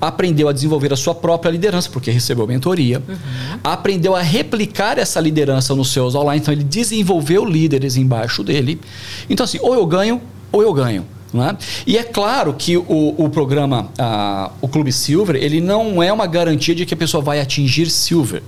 aprendeu 0.00 0.48
a 0.48 0.52
desenvolver 0.52 0.92
a 0.92 0.96
sua 0.96 1.14
própria 1.14 1.50
liderança, 1.50 1.88
porque 1.90 2.10
recebeu 2.10 2.46
mentoria, 2.46 3.02
uhum. 3.06 3.58
aprendeu 3.64 4.14
a 4.14 4.22
replicar 4.22 4.98
essa 4.98 5.20
liderança 5.20 5.74
nos 5.74 5.92
seus 5.92 6.14
online, 6.14 6.40
então 6.40 6.52
ele 6.52 6.64
desenvolveu 6.64 7.44
líderes 7.44 7.96
embaixo 7.96 8.42
dele. 8.42 8.80
Então, 9.28 9.44
assim, 9.44 9.58
ou 9.60 9.74
eu 9.74 9.86
ganho, 9.86 10.20
ou 10.52 10.62
eu 10.62 10.72
ganho. 10.72 11.06
É? 11.34 11.56
E 11.86 11.98
é 11.98 12.02
claro 12.02 12.54
que 12.54 12.78
o, 12.78 13.14
o 13.18 13.28
programa, 13.28 13.90
uh, 13.98 14.52
o 14.60 14.68
Clube 14.68 14.90
Silver, 14.90 15.36
ele 15.36 15.60
não 15.60 16.02
é 16.02 16.10
uma 16.10 16.26
garantia 16.26 16.74
de 16.74 16.86
que 16.86 16.94
a 16.94 16.96
pessoa 16.96 17.22
vai 17.22 17.40
atingir 17.40 17.90
Silver. 17.90 18.42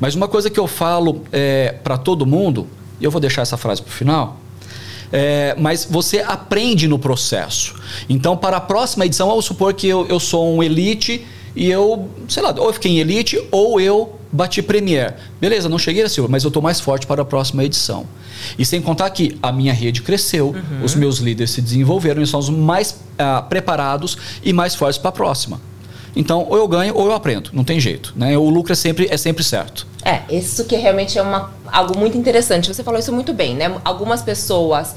Mas 0.00 0.14
uma 0.14 0.26
coisa 0.26 0.50
que 0.50 0.58
eu 0.58 0.66
falo 0.66 1.22
é, 1.30 1.74
para 1.84 1.96
todo 1.96 2.26
mundo, 2.26 2.66
e 3.00 3.04
eu 3.04 3.10
vou 3.10 3.20
deixar 3.20 3.42
essa 3.42 3.56
frase 3.56 3.80
para 3.80 3.90
o 3.90 3.92
final, 3.92 4.40
é, 5.12 5.54
mas 5.58 5.86
você 5.88 6.20
aprende 6.20 6.88
no 6.88 6.98
processo. 6.98 7.74
Então, 8.08 8.36
para 8.36 8.56
a 8.56 8.60
próxima 8.60 9.06
edição, 9.06 9.28
vamos 9.28 9.44
supor 9.44 9.74
que 9.74 9.86
eu, 9.86 10.06
eu 10.08 10.20
sou 10.20 10.54
um 10.54 10.62
elite 10.62 11.24
e 11.54 11.70
eu, 11.70 12.08
sei 12.28 12.42
lá, 12.42 12.54
ou 12.58 12.66
eu 12.66 12.72
fiquei 12.72 12.92
em 12.92 12.98
elite 12.98 13.42
ou 13.50 13.80
eu 13.80 14.16
bati 14.30 14.60
Premier. 14.60 15.16
Beleza, 15.40 15.68
não 15.68 15.78
cheguei 15.78 16.02
a 16.02 16.08
Silva, 16.08 16.28
mas 16.28 16.44
eu 16.44 16.48
estou 16.48 16.62
mais 16.62 16.80
forte 16.80 17.06
para 17.06 17.22
a 17.22 17.24
próxima 17.24 17.64
edição. 17.64 18.06
E 18.58 18.64
sem 18.64 18.82
contar 18.82 19.08
que 19.10 19.38
a 19.42 19.50
minha 19.50 19.72
rede 19.72 20.02
cresceu, 20.02 20.48
uhum. 20.48 20.84
os 20.84 20.94
meus 20.94 21.18
líderes 21.18 21.50
se 21.50 21.62
desenvolveram 21.62 22.22
e 22.22 22.26
são 22.26 22.38
os 22.38 22.50
mais 22.50 23.00
ah, 23.18 23.42
preparados 23.42 24.18
e 24.44 24.52
mais 24.52 24.74
fortes 24.74 24.98
para 24.98 25.08
a 25.08 25.12
próxima. 25.12 25.60
Então, 26.14 26.46
ou 26.48 26.56
eu 26.56 26.68
ganho 26.68 26.94
ou 26.94 27.06
eu 27.06 27.12
aprendo, 27.12 27.50
não 27.52 27.64
tem 27.64 27.78
jeito. 27.78 28.12
Né? 28.16 28.36
O 28.36 28.48
lucro 28.48 28.72
é 28.72 28.76
sempre, 28.76 29.06
é 29.10 29.16
sempre 29.16 29.44
certo. 29.44 29.86
É, 30.06 30.22
isso 30.30 30.64
que 30.66 30.76
realmente 30.76 31.18
é 31.18 31.22
uma, 31.22 31.52
algo 31.66 31.98
muito 31.98 32.16
interessante. 32.16 32.72
Você 32.72 32.84
falou 32.84 33.00
isso 33.00 33.12
muito 33.12 33.34
bem, 33.34 33.56
né? 33.56 33.74
Algumas 33.84 34.22
pessoas 34.22 34.94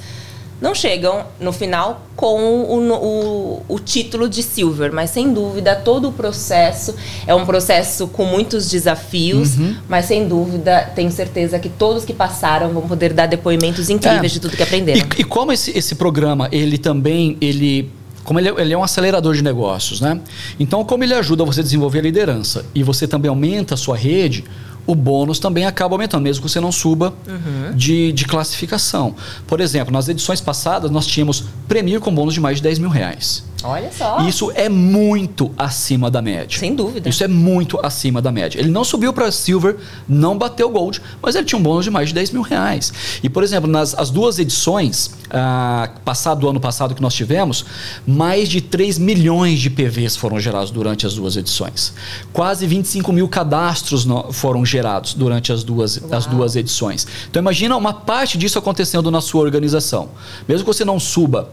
não 0.62 0.76
chegam 0.76 1.26
no 1.40 1.52
final 1.52 2.06
com 2.16 2.44
o, 2.44 2.94
o, 2.94 3.64
o, 3.68 3.80
título 3.80 4.30
de 4.30 4.44
silver, 4.44 4.94
mas 4.94 5.10
sem 5.10 5.34
dúvida 5.34 5.76
todo 5.76 6.10
o 6.10 6.12
processo 6.12 6.94
é 7.26 7.34
um 7.34 7.44
processo 7.46 8.08
com 8.08 8.26
muitos 8.26 8.70
desafios, 8.70 9.58
uhum. 9.58 9.76
mas 9.88 10.06
sem 10.06 10.28
dúvida 10.28 10.92
tenho 10.94 11.10
certeza 11.12 11.58
que 11.58 11.70
todos 11.70 12.06
que 12.06 12.14
passaram 12.14 12.70
vão 12.70 12.84
poder 12.84 13.14
dar 13.14 13.26
depoimentos 13.26 13.90
incríveis 13.90 14.32
é. 14.32 14.36
de 14.36 14.40
tudo 14.40 14.56
que 14.56 14.62
aprenderam. 14.62 15.08
E, 15.18 15.22
e 15.22 15.24
como 15.24 15.52
esse, 15.52 15.76
esse 15.76 15.96
programa 15.96 16.50
ele 16.52 16.78
também 16.78 17.36
ele 17.42 17.90
como 18.30 18.40
ele, 18.40 18.50
é, 18.50 18.62
ele 18.62 18.74
é 18.74 18.78
um 18.78 18.84
acelerador 18.84 19.34
de 19.34 19.42
negócios, 19.42 20.00
né? 20.02 20.22
Então, 20.60 20.86
como 20.86 21.04
ele 21.04 21.16
ajuda 21.16 21.44
você 21.44 21.62
a 21.62 21.64
desenvolver 21.64 21.98
a 21.98 22.02
liderança 22.04 22.64
e 22.76 22.84
você 22.84 23.08
também 23.08 23.28
aumenta 23.28 23.74
a 23.74 23.78
sua 23.78 23.98
rede, 23.98 24.44
o 24.90 24.96
bônus 24.96 25.38
também 25.38 25.66
acaba 25.66 25.94
aumentando, 25.94 26.24
mesmo 26.24 26.44
que 26.44 26.50
você 26.50 26.60
não 26.60 26.72
suba 26.72 27.14
uhum. 27.28 27.76
de, 27.76 28.12
de 28.12 28.26
classificação. 28.26 29.14
Por 29.46 29.62
exemplo, 29.62 29.94
nas 29.94 30.10
edições 30.10 30.42
passadas, 30.42 30.90
nós 30.90 31.06
tínhamos 31.06 31.44
Premier 31.68 32.00
com 32.00 32.14
bônus 32.14 32.34
de 32.34 32.40
mais 32.40 32.58
de 32.58 32.64
10 32.64 32.80
mil 32.80 32.90
reais. 32.90 33.44
Olha 33.64 33.92
só. 33.92 34.22
Isso 34.28 34.52
é 34.56 34.70
muito 34.70 35.52
acima 35.58 36.10
da 36.10 36.22
média. 36.22 36.58
Sem 36.58 36.76
dúvida. 36.76 37.10
Isso 37.10 37.24
é 37.24 37.28
muito 37.28 37.80
acima 37.84 38.22
da 38.22 38.32
média. 38.32 38.60
Ele 38.60 38.70
não 38.70 38.84
subiu 38.84 39.14
para 39.14 39.32
Silver, 39.32 39.78
não 40.08 40.38
bateu 40.38 40.70
Gold, 40.70 41.02
mas 41.22 41.36
ele 41.36 41.46
tinha 41.46 41.60
um 41.60 41.64
bônus 41.64 41.86
de 41.86 41.92
mais 41.92 42.10
de 42.10 42.16
10 42.16 42.32
mil 42.32 42.42
reais. 42.42 42.92
E, 43.22 43.30
por 43.30 43.44
exemplo, 43.44 43.70
nas 43.70 43.94
as 43.94 44.10
duas 44.10 44.40
edições, 44.40 45.12
ah, 45.30 45.90
passado 46.06 46.42
do 46.42 46.50
ano 46.50 46.60
passado 46.60 46.96
que 46.96 47.02
nós 47.02 47.14
tivemos, 47.14 47.66
mais 48.08 48.48
de 48.48 48.62
3 48.62 48.98
milhões 48.98 49.60
de 49.60 49.70
PVs 49.70 50.16
foram 50.16 50.40
gerados 50.40 50.72
durante 50.72 51.06
as 51.06 51.14
duas 51.14 51.36
edições. 51.36 51.94
Quase 52.32 52.66
25 52.66 53.12
mil 53.12 53.28
cadastros 53.28 54.06
no, 54.06 54.32
foram 54.32 54.66
gerados 54.66 55.14
durante 55.14 55.52
as 55.52 55.64
duas, 55.64 56.02
as 56.12 56.26
duas 56.26 56.56
edições. 56.56 57.06
Então, 57.30 57.42
imagina 57.42 57.76
uma 57.76 57.94
parte 57.94 58.38
disso 58.38 58.58
acontecendo 58.58 59.12
na 59.12 59.22
sua 59.22 59.42
organização. 59.42 60.10
Mesmo 60.48 60.64
que 60.64 60.74
você 60.74 60.86
não 60.86 61.00
suba 61.00 61.50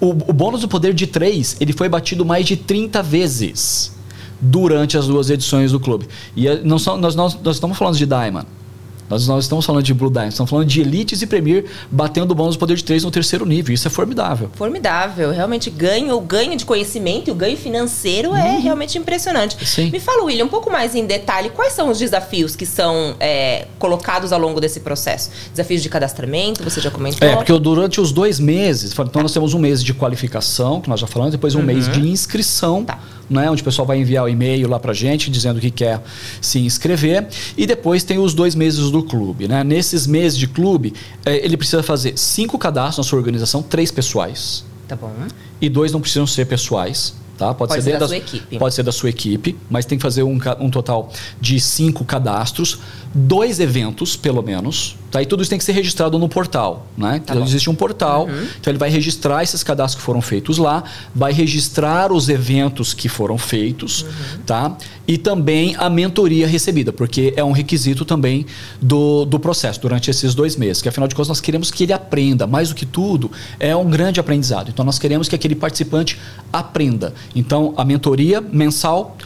o, 0.00 0.10
o 0.10 0.32
bônus 0.32 0.60
do 0.60 0.68
poder 0.68 0.94
de 0.94 1.06
3, 1.06 1.56
ele 1.60 1.72
foi 1.72 1.88
batido 1.88 2.24
mais 2.24 2.46
de 2.46 2.56
30 2.56 3.02
vezes 3.02 3.96
durante 4.40 4.96
as 4.96 5.06
duas 5.06 5.30
edições 5.30 5.72
do 5.72 5.80
clube. 5.80 6.06
E 6.36 6.46
é, 6.46 6.62
não 6.62 6.78
só, 6.78 6.96
nós, 6.96 7.14
nós, 7.14 7.36
nós 7.42 7.56
estamos 7.56 7.76
falando 7.76 7.96
de 7.96 8.06
Diamond. 8.06 8.46
Nós 9.08 9.26
não 9.26 9.38
estamos 9.38 9.64
falando 9.64 9.82
de 9.82 9.94
Blue 9.94 10.10
Diamond, 10.10 10.32
estamos 10.32 10.50
falando 10.50 10.66
de 10.66 10.80
Elites 10.80 11.22
e 11.22 11.26
Premier 11.26 11.64
batendo 11.90 12.32
o 12.32 12.34
bônus 12.34 12.56
do 12.56 12.58
poder 12.58 12.76
de 12.76 12.84
3 12.84 13.04
no 13.04 13.10
terceiro 13.10 13.46
nível. 13.46 13.74
Isso 13.74 13.88
é 13.88 13.90
formidável. 13.90 14.50
Formidável. 14.54 15.30
Realmente 15.30 15.70
ganho, 15.70 16.16
o 16.16 16.20
ganho 16.20 16.56
de 16.56 16.64
conhecimento 16.64 17.28
e 17.28 17.30
o 17.30 17.34
ganho 17.34 17.56
financeiro 17.56 18.34
é 18.34 18.40
uhum. 18.40 18.56
é 18.56 18.58
realmente 18.58 18.98
impressionante. 18.98 19.56
Sim. 19.66 19.90
Me 19.90 20.00
fala, 20.00 20.24
William, 20.24 20.44
um 20.44 20.48
pouco 20.48 20.70
mais 20.70 20.94
em 20.94 21.06
detalhe, 21.06 21.50
quais 21.50 21.72
são 21.72 21.90
os 21.90 21.98
desafios 21.98 22.54
que 22.54 22.66
são 22.66 23.14
é, 23.18 23.66
colocados 23.78 24.32
ao 24.32 24.38
longo 24.38 24.60
desse 24.60 24.80
processo? 24.80 25.30
Desafios 25.50 25.82
de 25.82 25.88
cadastramento, 25.88 26.62
você 26.62 26.80
já 26.80 26.90
comentou? 26.90 27.26
É, 27.26 27.36
porque 27.36 27.56
durante 27.58 28.00
os 28.00 28.12
dois 28.12 28.38
meses, 28.38 28.92
então 28.92 29.22
nós 29.22 29.32
temos 29.32 29.54
um 29.54 29.58
mês 29.58 29.82
de 29.82 29.94
qualificação, 29.94 30.80
que 30.80 30.88
nós 30.88 31.00
já 31.00 31.06
falamos, 31.06 31.32
depois 31.32 31.54
um 31.54 31.60
uhum. 31.60 31.64
mês 31.64 31.88
de 31.88 32.00
inscrição. 32.00 32.84
Tá 32.84 32.98
né, 33.28 33.50
onde 33.50 33.62
o 33.62 33.64
pessoal 33.64 33.86
vai 33.86 33.98
enviar 33.98 34.24
o 34.24 34.28
e-mail 34.28 34.68
lá 34.68 34.78
para 34.78 34.92
gente 34.92 35.30
dizendo 35.30 35.60
que 35.60 35.70
quer 35.70 36.02
se 36.40 36.58
inscrever. 36.58 37.28
E 37.56 37.66
depois 37.66 38.02
tem 38.02 38.18
os 38.18 38.34
dois 38.34 38.54
meses 38.54 38.90
do 38.90 39.02
clube. 39.02 39.48
Né? 39.48 39.62
Nesses 39.64 40.06
meses 40.06 40.38
de 40.38 40.46
clube, 40.46 40.94
é, 41.24 41.44
ele 41.44 41.56
precisa 41.56 41.82
fazer 41.82 42.18
cinco 42.18 42.58
cadastros 42.58 43.06
na 43.06 43.10
sua 43.10 43.18
organização, 43.18 43.62
três 43.62 43.90
pessoais. 43.90 44.64
Tá 44.86 44.96
bom. 44.96 45.12
E 45.60 45.68
dois 45.68 45.92
não 45.92 46.00
precisam 46.00 46.26
ser 46.26 46.46
pessoais. 46.46 47.14
Tá? 47.36 47.54
Pode, 47.54 47.70
pode 47.70 47.84
ser, 47.84 47.92
ser 47.92 47.92
da, 47.92 47.98
da, 48.00 48.08
sua 48.08 48.16
equipe. 48.16 48.58
Pode 48.58 48.74
ser 48.74 48.82
da 48.82 48.92
sua 48.92 49.10
equipe, 49.10 49.56
mas 49.70 49.86
tem 49.86 49.96
que 49.96 50.02
fazer 50.02 50.24
um, 50.24 50.38
um 50.58 50.70
total 50.70 51.12
de 51.40 51.60
cinco 51.60 52.04
cadastros, 52.04 52.80
dois 53.14 53.60
eventos, 53.60 54.16
pelo 54.16 54.42
menos. 54.42 54.96
Tá? 55.10 55.22
E 55.22 55.26
tudo 55.26 55.42
isso 55.42 55.50
tem 55.50 55.58
que 55.58 55.64
ser 55.64 55.72
registrado 55.72 56.18
no 56.18 56.28
portal. 56.28 56.86
Né? 56.96 57.22
Tá 57.24 57.34
então, 57.34 57.46
existe 57.46 57.70
um 57.70 57.74
portal, 57.74 58.26
uhum. 58.26 58.46
então 58.60 58.70
ele 58.70 58.78
vai 58.78 58.90
registrar 58.90 59.42
esses 59.42 59.62
cadastros 59.62 60.00
que 60.00 60.04
foram 60.04 60.20
feitos 60.20 60.58
lá, 60.58 60.84
vai 61.14 61.32
registrar 61.32 62.12
os 62.12 62.28
eventos 62.28 62.92
que 62.92 63.08
foram 63.08 63.38
feitos, 63.38 64.02
uhum. 64.02 64.08
tá? 64.46 64.76
e 65.08 65.16
também 65.16 65.74
a 65.78 65.88
mentoria 65.88 66.46
recebida, 66.46 66.92
porque 66.92 67.32
é 67.34 67.42
um 67.42 67.50
requisito 67.50 68.04
também 68.04 68.44
do, 68.80 69.24
do 69.24 69.40
processo 69.40 69.80
durante 69.80 70.10
esses 70.10 70.34
dois 70.34 70.54
meses. 70.54 70.82
Que 70.82 70.88
afinal 70.90 71.08
de 71.08 71.14
contas 71.14 71.28
nós 71.28 71.40
queremos 71.40 71.70
que 71.70 71.84
ele 71.84 71.94
aprenda, 71.94 72.46
mais 72.46 72.68
do 72.68 72.74
que 72.74 72.84
tudo, 72.84 73.32
é 73.58 73.74
um 73.74 73.88
grande 73.88 74.20
aprendizado. 74.20 74.68
Então 74.68 74.84
nós 74.84 74.98
queremos 74.98 75.26
que 75.26 75.34
aquele 75.34 75.54
participante 75.54 76.18
aprenda. 76.52 77.14
Então 77.34 77.72
a 77.78 77.86
mentoria 77.86 78.42
mensal 78.42 79.16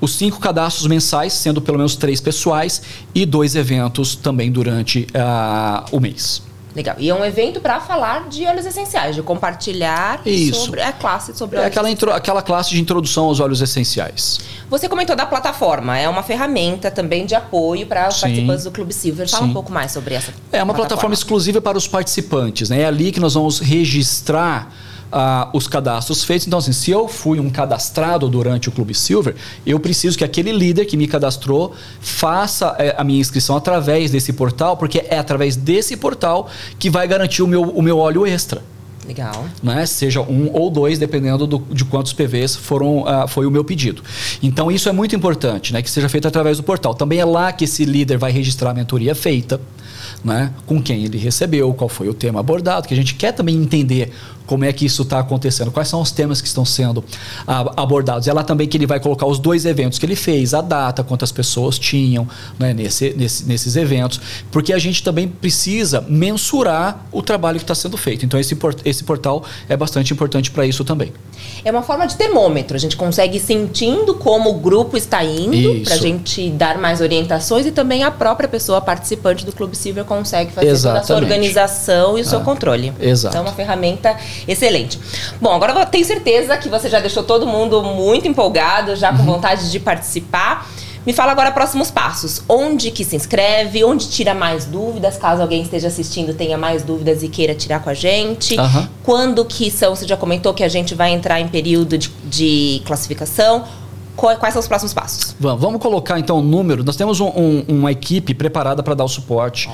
os 0.00 0.14
cinco 0.14 0.38
cadastros 0.38 0.86
mensais, 0.86 1.32
sendo 1.32 1.60
pelo 1.60 1.78
menos 1.78 1.96
três 1.96 2.20
pessoais, 2.20 2.82
e 3.14 3.24
dois 3.24 3.54
eventos 3.54 4.14
também 4.14 4.50
durante 4.50 5.06
uh, 5.14 5.96
o 5.96 6.00
mês. 6.00 6.42
Legal. 6.76 6.94
E 6.98 7.08
é 7.08 7.14
um 7.14 7.24
evento 7.24 7.58
para 7.58 7.80
falar 7.80 8.28
de 8.28 8.44
óleos 8.44 8.66
essenciais, 8.66 9.14
de 9.14 9.22
compartilhar 9.22 10.20
Isso. 10.26 10.66
sobre 10.66 10.82
a 10.82 10.92
classe 10.92 11.34
sobre 11.34 11.58
é 11.58 11.64
aquela, 11.64 11.90
intro, 11.90 12.12
aquela 12.12 12.42
classe 12.42 12.68
de 12.68 12.78
introdução 12.78 13.24
aos 13.24 13.40
óleos 13.40 13.62
essenciais. 13.62 14.40
Você 14.68 14.86
comentou 14.86 15.16
da 15.16 15.24
plataforma, 15.24 15.96
é 15.96 16.06
uma 16.06 16.22
ferramenta 16.22 16.90
também 16.90 17.24
de 17.24 17.34
apoio 17.34 17.86
para 17.86 18.08
os 18.08 18.20
participantes 18.20 18.64
do 18.64 18.70
Clube 18.70 18.92
Silver. 18.92 19.26
Fala 19.26 19.44
Sim. 19.44 19.50
um 19.50 19.54
pouco 19.54 19.72
mais 19.72 19.90
sobre 19.90 20.16
essa. 20.16 20.34
É 20.52 20.62
uma 20.62 20.74
plataforma. 20.74 20.74
plataforma 20.74 21.14
exclusiva 21.14 21.62
para 21.62 21.78
os 21.78 21.88
participantes. 21.88 22.68
Né? 22.68 22.82
É 22.82 22.84
ali 22.84 23.10
que 23.10 23.20
nós 23.20 23.32
vamos 23.32 23.58
registrar 23.58 24.70
ah, 25.10 25.48
os 25.52 25.66
cadastros 25.66 26.24
feitos. 26.24 26.46
Então, 26.46 26.58
assim, 26.58 26.72
se 26.72 26.90
eu 26.90 27.08
fui 27.08 27.38
um 27.40 27.50
cadastrado 27.50 28.28
durante 28.28 28.68
o 28.68 28.72
Clube 28.72 28.94
Silver, 28.94 29.34
eu 29.66 29.78
preciso 29.78 30.16
que 30.18 30.24
aquele 30.24 30.52
líder 30.52 30.84
que 30.84 30.96
me 30.96 31.06
cadastrou 31.06 31.74
faça 32.00 32.74
é, 32.78 32.94
a 32.98 33.04
minha 33.04 33.20
inscrição 33.20 33.56
através 33.56 34.10
desse 34.10 34.32
portal, 34.32 34.76
porque 34.76 35.04
é 35.08 35.18
através 35.18 35.56
desse 35.56 35.96
portal 35.96 36.48
que 36.78 36.90
vai 36.90 37.06
garantir 37.06 37.42
o 37.42 37.46
meu, 37.46 37.62
o 37.62 37.82
meu 37.82 37.98
óleo 37.98 38.26
extra. 38.26 38.62
Legal. 39.06 39.46
Né? 39.62 39.86
Seja 39.86 40.20
um 40.20 40.50
ou 40.52 40.68
dois, 40.68 40.98
dependendo 40.98 41.46
do, 41.46 41.58
de 41.70 41.84
quantos 41.84 42.12
PVs 42.12 42.56
foram, 42.56 43.02
uh, 43.02 43.28
foi 43.28 43.46
o 43.46 43.50
meu 43.50 43.64
pedido. 43.64 44.02
Então, 44.42 44.70
isso 44.70 44.88
é 44.88 44.92
muito 44.92 45.14
importante, 45.14 45.72
né? 45.72 45.80
que 45.80 45.88
seja 45.88 46.08
feito 46.08 46.26
através 46.26 46.56
do 46.56 46.64
portal. 46.64 46.92
Também 46.94 47.20
é 47.20 47.24
lá 47.24 47.52
que 47.52 47.64
esse 47.64 47.84
líder 47.84 48.18
vai 48.18 48.32
registrar 48.32 48.70
a 48.70 48.74
mentoria 48.74 49.14
feita, 49.14 49.60
né? 50.24 50.52
com 50.66 50.82
quem 50.82 51.04
ele 51.04 51.18
recebeu, 51.18 51.72
qual 51.72 51.88
foi 51.88 52.08
o 52.08 52.14
tema 52.14 52.40
abordado, 52.40 52.88
que 52.88 52.94
a 52.94 52.96
gente 52.96 53.14
quer 53.14 53.32
também 53.32 53.54
entender 53.54 54.12
como 54.46 54.64
é 54.64 54.72
que 54.72 54.86
isso 54.86 55.02
está 55.02 55.18
acontecendo, 55.18 55.70
quais 55.70 55.88
são 55.88 56.00
os 56.00 56.10
temas 56.10 56.40
que 56.40 56.48
estão 56.48 56.64
sendo 56.64 57.04
abordados. 57.46 58.28
É 58.28 58.32
lá 58.32 58.42
também 58.42 58.66
que 58.66 58.76
ele 58.76 58.86
vai 58.86 59.00
colocar 59.00 59.26
os 59.26 59.38
dois 59.38 59.64
eventos 59.64 59.98
que 59.98 60.06
ele 60.06 60.16
fez, 60.16 60.54
a 60.54 60.60
data, 60.60 61.02
quantas 61.02 61.32
pessoas 61.32 61.78
tinham 61.78 62.28
né, 62.58 62.72
nesse, 62.72 63.14
nesse, 63.16 63.44
nesses 63.46 63.76
eventos, 63.76 64.20
porque 64.50 64.72
a 64.72 64.78
gente 64.78 65.02
também 65.02 65.28
precisa 65.28 66.04
mensurar 66.08 67.06
o 67.12 67.22
trabalho 67.22 67.58
que 67.58 67.64
está 67.64 67.74
sendo 67.74 67.96
feito. 67.96 68.24
Então, 68.24 68.38
esse, 68.38 68.56
esse 68.84 69.04
portal 69.04 69.44
é 69.68 69.76
bastante 69.76 70.12
importante 70.12 70.50
para 70.50 70.66
isso 70.66 70.84
também. 70.84 71.12
É 71.64 71.70
uma 71.70 71.82
forma 71.82 72.06
de 72.06 72.16
termômetro, 72.16 72.76
a 72.76 72.80
gente 72.80 72.96
consegue 72.96 73.36
ir 73.38 73.40
sentindo 73.40 74.14
como 74.14 74.50
o 74.50 74.54
grupo 74.54 74.96
está 74.96 75.24
indo, 75.24 75.84
para 75.84 75.94
a 75.94 75.98
gente 75.98 76.50
dar 76.50 76.78
mais 76.78 77.00
orientações 77.00 77.66
e 77.66 77.72
também 77.72 78.02
a 78.02 78.10
própria 78.10 78.48
pessoa 78.48 78.80
participante 78.80 79.44
do 79.44 79.52
Clube 79.52 79.76
Silver 79.76 80.04
consegue 80.04 80.52
fazer 80.52 80.68
Exatamente. 80.68 81.06
toda 81.06 81.18
a 81.18 81.18
sua 81.18 81.24
organização 81.24 82.18
e 82.18 82.20
o 82.20 82.24
seu 82.24 82.38
ah, 82.38 82.44
controle. 82.44 82.92
Exato. 83.00 83.34
Então, 83.34 83.46
é 83.46 83.48
uma 83.48 83.54
ferramenta 83.54 84.16
Excelente. 84.46 84.98
Bom, 85.40 85.52
agora 85.52 85.72
eu 85.72 85.86
tenho 85.86 86.04
certeza 86.04 86.56
que 86.56 86.68
você 86.68 86.88
já 86.88 87.00
deixou 87.00 87.22
todo 87.22 87.46
mundo 87.46 87.82
muito 87.82 88.28
empolgado, 88.28 88.96
já 88.96 89.12
com 89.12 89.18
uhum. 89.18 89.34
vontade 89.34 89.70
de 89.70 89.80
participar. 89.80 90.68
Me 91.06 91.12
fala 91.12 91.30
agora 91.30 91.52
próximos 91.52 91.88
passos. 91.88 92.42
Onde 92.48 92.90
que 92.90 93.04
se 93.04 93.14
inscreve? 93.14 93.84
Onde 93.84 94.08
tira 94.08 94.34
mais 94.34 94.64
dúvidas? 94.64 95.16
Caso 95.16 95.40
alguém 95.40 95.62
esteja 95.62 95.86
assistindo 95.86 96.34
tenha 96.34 96.58
mais 96.58 96.82
dúvidas 96.82 97.22
e 97.22 97.28
queira 97.28 97.54
tirar 97.54 97.80
com 97.80 97.88
a 97.88 97.94
gente. 97.94 98.58
Uhum. 98.58 98.88
Quando 99.04 99.44
que 99.44 99.70
são? 99.70 99.94
Você 99.94 100.06
já 100.06 100.16
comentou 100.16 100.52
que 100.52 100.64
a 100.64 100.68
gente 100.68 100.96
vai 100.96 101.12
entrar 101.12 101.40
em 101.40 101.46
período 101.46 101.96
de, 101.96 102.10
de 102.24 102.82
classificação 102.84 103.64
quais 104.16 104.52
são 104.52 104.60
os 104.60 104.66
próximos 104.66 104.94
passos? 104.94 105.36
Vamos, 105.38 105.60
vamos 105.60 105.80
colocar 105.80 106.18
então 106.18 106.38
o 106.38 106.42
número. 106.42 106.82
Nós 106.82 106.96
temos 106.96 107.20
um, 107.20 107.28
um, 107.28 107.64
uma 107.68 107.92
equipe 107.92 108.34
preparada 108.34 108.82
para 108.82 108.94
dar 108.94 109.04
o 109.04 109.08
suporte 109.08 109.68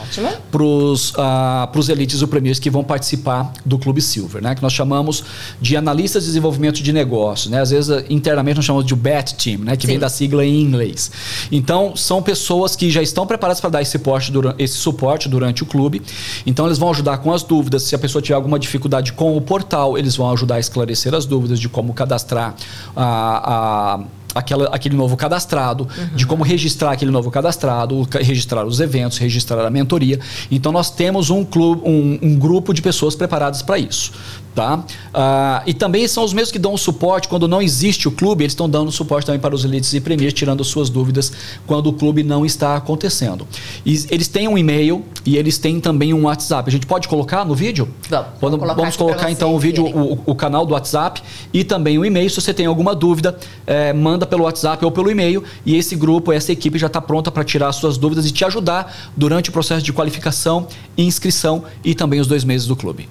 para 0.50 0.62
os 0.62 1.12
uh, 1.12 1.90
elites 1.92 2.20
e 2.20 2.26
premiers 2.26 2.58
que 2.58 2.68
vão 2.68 2.82
participar 2.82 3.52
do 3.64 3.78
Clube 3.78 4.00
Silver, 4.00 4.42
né? 4.42 4.54
que 4.54 4.62
nós 4.62 4.72
chamamos 4.72 5.24
de 5.60 5.76
analistas 5.76 6.24
de 6.24 6.28
desenvolvimento 6.30 6.82
de 6.82 6.92
negócios. 6.92 7.50
Né? 7.50 7.60
Às 7.60 7.70
vezes, 7.70 8.04
internamente, 8.10 8.56
nós 8.56 8.64
chamamos 8.64 8.86
de 8.86 8.94
BAT 8.94 9.32
Team, 9.34 9.60
né? 9.60 9.76
que 9.76 9.82
Sim. 9.82 9.92
vem 9.92 9.98
da 9.98 10.08
sigla 10.08 10.44
em 10.44 10.60
inglês. 10.60 11.10
Então, 11.50 11.94
são 11.96 12.22
pessoas 12.22 12.74
que 12.74 12.90
já 12.90 13.02
estão 13.02 13.26
preparadas 13.26 13.60
para 13.60 13.70
dar 13.70 13.82
esse 13.82 13.92
suporte, 13.92 14.32
durante, 14.32 14.62
esse 14.62 14.74
suporte 14.74 15.28
durante 15.28 15.62
o 15.62 15.66
clube. 15.66 16.02
Então, 16.46 16.66
eles 16.66 16.78
vão 16.78 16.90
ajudar 16.90 17.18
com 17.18 17.32
as 17.32 17.42
dúvidas. 17.42 17.84
Se 17.84 17.94
a 17.94 17.98
pessoa 17.98 18.20
tiver 18.20 18.34
alguma 18.34 18.58
dificuldade 18.58 19.12
com 19.12 19.36
o 19.36 19.40
portal, 19.40 19.96
eles 19.96 20.16
vão 20.16 20.30
ajudar 20.32 20.56
a 20.56 20.60
esclarecer 20.60 21.14
as 21.14 21.26
dúvidas 21.26 21.60
de 21.60 21.68
como 21.68 21.92
cadastrar 21.92 22.54
a, 22.96 24.00
a 24.31 24.31
aquela, 24.34 24.66
aquele 24.66 24.96
novo 24.96 25.16
cadastrado, 25.16 25.88
uhum. 25.96 26.16
de 26.16 26.26
como 26.26 26.42
registrar 26.42 26.92
aquele 26.92 27.10
novo 27.10 27.30
cadastrado, 27.30 28.06
registrar 28.20 28.64
os 28.64 28.80
eventos, 28.80 29.18
registrar 29.18 29.64
a 29.64 29.70
mentoria. 29.70 30.18
Então 30.50 30.72
nós 30.72 30.90
temos 30.90 31.30
um, 31.30 31.44
clube, 31.44 31.82
um, 31.84 32.18
um 32.22 32.38
grupo 32.38 32.72
de 32.72 32.82
pessoas 32.82 33.14
preparadas 33.14 33.62
para 33.62 33.78
isso. 33.78 34.12
Tá? 34.54 34.76
Uh, 34.76 35.62
e 35.66 35.72
também 35.72 36.06
são 36.06 36.22
os 36.22 36.34
mesmos 36.34 36.52
que 36.52 36.58
dão 36.58 36.76
suporte 36.76 37.26
quando 37.26 37.48
não 37.48 37.62
existe 37.62 38.06
o 38.06 38.10
clube, 38.10 38.44
eles 38.44 38.52
estão 38.52 38.68
dando 38.68 38.92
suporte 38.92 39.24
também 39.24 39.40
para 39.40 39.54
os 39.54 39.64
elites 39.64 39.94
e 39.94 40.00
premiers, 40.00 40.34
tirando 40.34 40.62
suas 40.62 40.90
dúvidas 40.90 41.32
quando 41.66 41.86
o 41.86 41.92
clube 41.94 42.22
não 42.22 42.44
está 42.44 42.76
acontecendo. 42.76 43.46
E 43.84 44.04
eles 44.10 44.28
têm 44.28 44.46
um 44.48 44.58
e-mail 44.58 45.04
e 45.24 45.38
eles 45.38 45.56
têm 45.56 45.80
também 45.80 46.12
um 46.12 46.24
WhatsApp. 46.24 46.68
A 46.68 46.72
gente 46.72 46.86
pode 46.86 47.08
colocar 47.08 47.46
no 47.46 47.54
vídeo? 47.54 47.88
Vamos, 48.10 48.26
vamos 48.40 48.58
colocar, 48.58 48.74
vamos 48.74 48.96
colocar 48.96 49.30
então 49.30 49.54
o 49.54 49.58
vídeo, 49.58 49.86
o, 49.86 50.20
o, 50.26 50.34
canal 50.34 50.66
do 50.66 50.74
WhatsApp 50.74 51.22
e 51.52 51.64
também 51.64 51.98
o 51.98 52.04
e-mail. 52.04 52.28
Se 52.28 52.40
você 52.40 52.52
tem 52.52 52.66
alguma 52.66 52.94
dúvida, 52.94 53.38
é, 53.66 53.92
manda 53.94 54.26
pelo 54.26 54.44
WhatsApp 54.44 54.84
ou 54.84 54.90
pelo 54.90 55.10
e-mail 55.10 55.42
e 55.64 55.76
esse 55.76 55.96
grupo, 55.96 56.30
essa 56.30 56.52
equipe 56.52 56.78
já 56.78 56.88
está 56.88 57.00
pronta 57.00 57.30
para 57.30 57.42
tirar 57.42 57.72
suas 57.72 57.96
dúvidas 57.96 58.26
e 58.26 58.30
te 58.30 58.44
ajudar 58.44 59.12
durante 59.16 59.48
o 59.48 59.52
processo 59.52 59.82
de 59.82 59.92
qualificação, 59.92 60.66
inscrição 60.96 61.64
e 61.82 61.94
também 61.94 62.20
os 62.20 62.26
dois 62.26 62.44
meses 62.44 62.66
do 62.66 62.76
clube. 62.76 63.08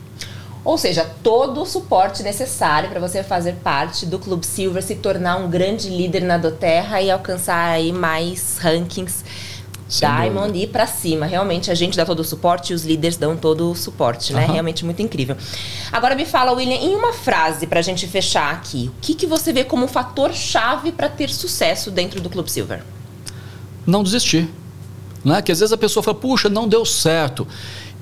Ou 0.64 0.78
seja, 0.78 1.10
todo 1.24 1.62
o 1.62 1.66
suporte 1.66 2.22
necessário 2.22 2.90
para 2.90 3.00
você 3.00 3.24
fazer 3.24 3.56
parte 3.64 4.06
do 4.06 4.20
Clube 4.20 4.46
Silver, 4.46 4.84
se 4.84 4.96
tornar 4.96 5.38
um 5.38 5.50
grande 5.50 5.90
líder 5.90 6.22
na 6.22 6.38
Doterra 6.38 7.02
e 7.02 7.10
alcançar 7.10 7.72
aí 7.72 7.92
mais 7.92 8.60
rankings 8.60 9.24
Sem 9.90 10.08
Diamond 10.08 10.48
dúvida. 10.50 10.66
e 10.66 10.68
para 10.68 10.86
cima. 10.86 11.26
Realmente 11.26 11.72
a 11.72 11.74
gente 11.74 11.98
dá 11.98 12.06
todo 12.06 12.20
o 12.20 12.24
suporte 12.24 12.74
e 12.74 12.76
os 12.76 12.86
líderes 12.86 13.18
dão 13.18 13.36
todo 13.36 13.72
o 13.72 13.76
suporte, 13.76 14.34
né? 14.34 14.46
Uhum. 14.46 14.52
Realmente 14.54 14.86
muito 14.86 15.02
incrível. 15.02 15.36
Agora 15.92 16.14
me 16.14 16.26
fala, 16.26 16.52
William, 16.52 16.76
em 16.78 16.96
uma 16.96 17.12
frase 17.12 17.66
para 17.66 17.80
a 17.80 17.84
gente 17.84 18.06
fechar 18.08 18.54
aqui, 18.54 18.92
o 18.96 19.02
que, 19.02 19.16
que 19.16 19.26
você 19.26 19.52
vê 19.52 19.64
como 19.64 19.88
fator 19.88 20.32
chave 20.32 20.92
para 20.92 21.10
ter 21.10 21.32
sucesso 21.32 21.90
dentro 21.90 22.22
do 22.22 22.30
Clube 22.30 22.52
Silver? 22.52 22.84
Não 23.84 24.04
desistir. 24.04 24.48
Né? 25.26 25.42
Que 25.42 25.52
às 25.52 25.60
vezes 25.60 25.74
a 25.74 25.78
pessoa 25.78 26.04
fala, 26.04 26.18
puxa, 26.18 26.50
não 26.50 26.68
deu 26.68 26.86
certo. 26.86 27.48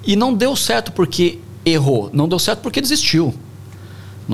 E 0.05 0.17
não 0.17 0.33
deu 0.33 0.57
certo 0.57 0.91
porque 0.91 1.39
errou, 1.65 2.09
não 2.13 2.27
deu 2.27 2.39
certo 2.39 2.59
porque 2.59 2.81
desistiu. 2.81 3.33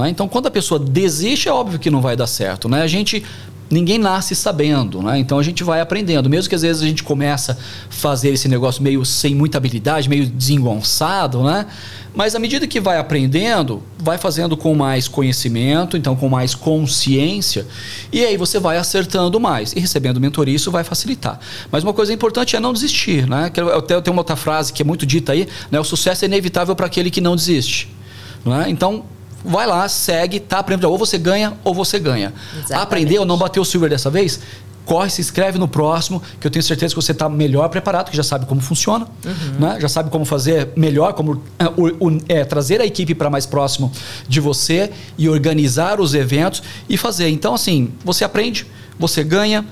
É? 0.03 0.10
Então, 0.10 0.27
quando 0.27 0.48
a 0.48 0.51
pessoa 0.51 0.77
desiste, 0.77 1.48
é 1.48 1.51
óbvio 1.53 1.79
que 1.79 1.89
não 1.89 2.01
vai 2.01 2.17
dar 2.17 2.27
certo. 2.27 2.67
Né? 2.67 2.82
A 2.82 2.88
gente 2.88 3.24
ninguém 3.69 3.98
nasce 3.98 4.36
sabendo, 4.36 5.01
né? 5.01 5.17
Então 5.17 5.39
a 5.39 5.43
gente 5.43 5.63
vai 5.63 5.81
aprendendo. 5.81 6.29
Mesmo 6.29 6.50
que 6.50 6.55
às 6.55 6.62
vezes 6.62 6.81
a 6.81 6.86
gente 6.86 7.03
começa 7.03 7.53
a 7.53 7.57
fazer 7.89 8.29
esse 8.29 8.48
negócio 8.48 8.84
meio 8.84 9.03
sem 9.05 9.34
muita 9.34 9.57
habilidade, 9.57 10.07
meio 10.10 10.27
desengonçado, 10.27 11.43
né? 11.43 11.65
Mas 12.13 12.34
à 12.34 12.39
medida 12.39 12.65
que 12.65 12.79
vai 12.79 12.98
aprendendo, 12.98 13.84
vai 13.98 14.17
fazendo 14.17 14.55
com 14.55 14.74
mais 14.74 15.07
conhecimento, 15.07 15.98
então 15.98 16.15
com 16.15 16.29
mais 16.29 16.55
consciência, 16.55 17.67
e 18.12 18.24
aí 18.24 18.38
você 18.38 18.57
vai 18.57 18.77
acertando 18.77 19.38
mais. 19.38 19.74
E 19.74 19.79
recebendo 19.81 20.19
mentoria, 20.19 20.55
isso 20.55 20.72
vai 20.72 20.84
facilitar. 20.84 21.39
Mas 21.69 21.84
uma 21.84 21.93
coisa 21.93 22.13
importante 22.13 22.55
é 22.55 22.60
não 22.60 22.72
desistir, 22.72 23.27
né? 23.27 23.51
Eu 23.57 23.81
tenho 23.81 24.13
uma 24.13 24.22
outra 24.22 24.38
frase 24.38 24.72
que 24.72 24.81
é 24.81 24.86
muito 24.86 25.05
dita 25.05 25.34
aí, 25.34 25.48
né? 25.69 25.77
O 25.79 25.84
sucesso 25.84 26.24
é 26.24 26.27
inevitável 26.27 26.74
para 26.74 26.86
aquele 26.86 27.12
que 27.12 27.19
não 27.19 27.36
desiste. 27.36 27.89
Né? 28.45 28.65
Então, 28.69 29.03
vai 29.46 29.68
lá, 29.68 29.88
segue, 29.88 30.40
tá 30.40 30.60
aprendendo. 30.60 30.90
Ou 30.92 30.98
você 30.98 31.18
ganha 31.18 31.54
ou 31.64 31.74
você 31.74 32.00
ganha. 32.00 32.34
Exatamente. 32.54 32.84
Aprendeu, 32.84 33.25
não 33.25 33.38
bateu 33.38 33.62
o 33.62 33.66
silver 33.66 33.90
dessa 33.90 34.10
vez? 34.10 34.40
corre, 34.86 35.10
se 35.10 35.20
inscreve 35.20 35.58
no 35.58 35.68
próximo, 35.68 36.22
que 36.40 36.48
eu 36.48 36.52
tenho 36.52 36.64
certeza 36.64 36.94
que 36.94 37.02
você 37.02 37.12
está 37.12 37.28
melhor 37.28 37.68
preparado, 37.70 38.12
que 38.12 38.16
já 38.16 38.24
sabe 38.24 38.46
como 38.46 38.62
funciona, 38.62 39.08
uhum. 39.25 39.60
né? 39.60 39.78
já 39.80 39.90
sabe 39.90 40.10
como 40.10 40.24
fazer 40.24 40.70
melhor, 40.75 41.14
como 41.14 41.42
é, 41.60 42.40
é, 42.40 42.46
trazer 42.46 42.80
a 42.80 42.86
equipe 42.86 43.16
para 43.16 43.30
mais 43.30 43.46
próximo 43.46 43.92
de 44.28 44.40
você 44.40 44.92
e 45.18 45.28
organizar 45.28 46.00
os 46.00 46.14
eventos 46.14 46.62
e 46.88 46.98
fazer. 46.98 47.30
Então, 47.30 47.56
assim, 47.56 47.92
você 48.04 48.24
aprende, 48.24 48.68
você 48.98 49.24
ganha 49.24 49.66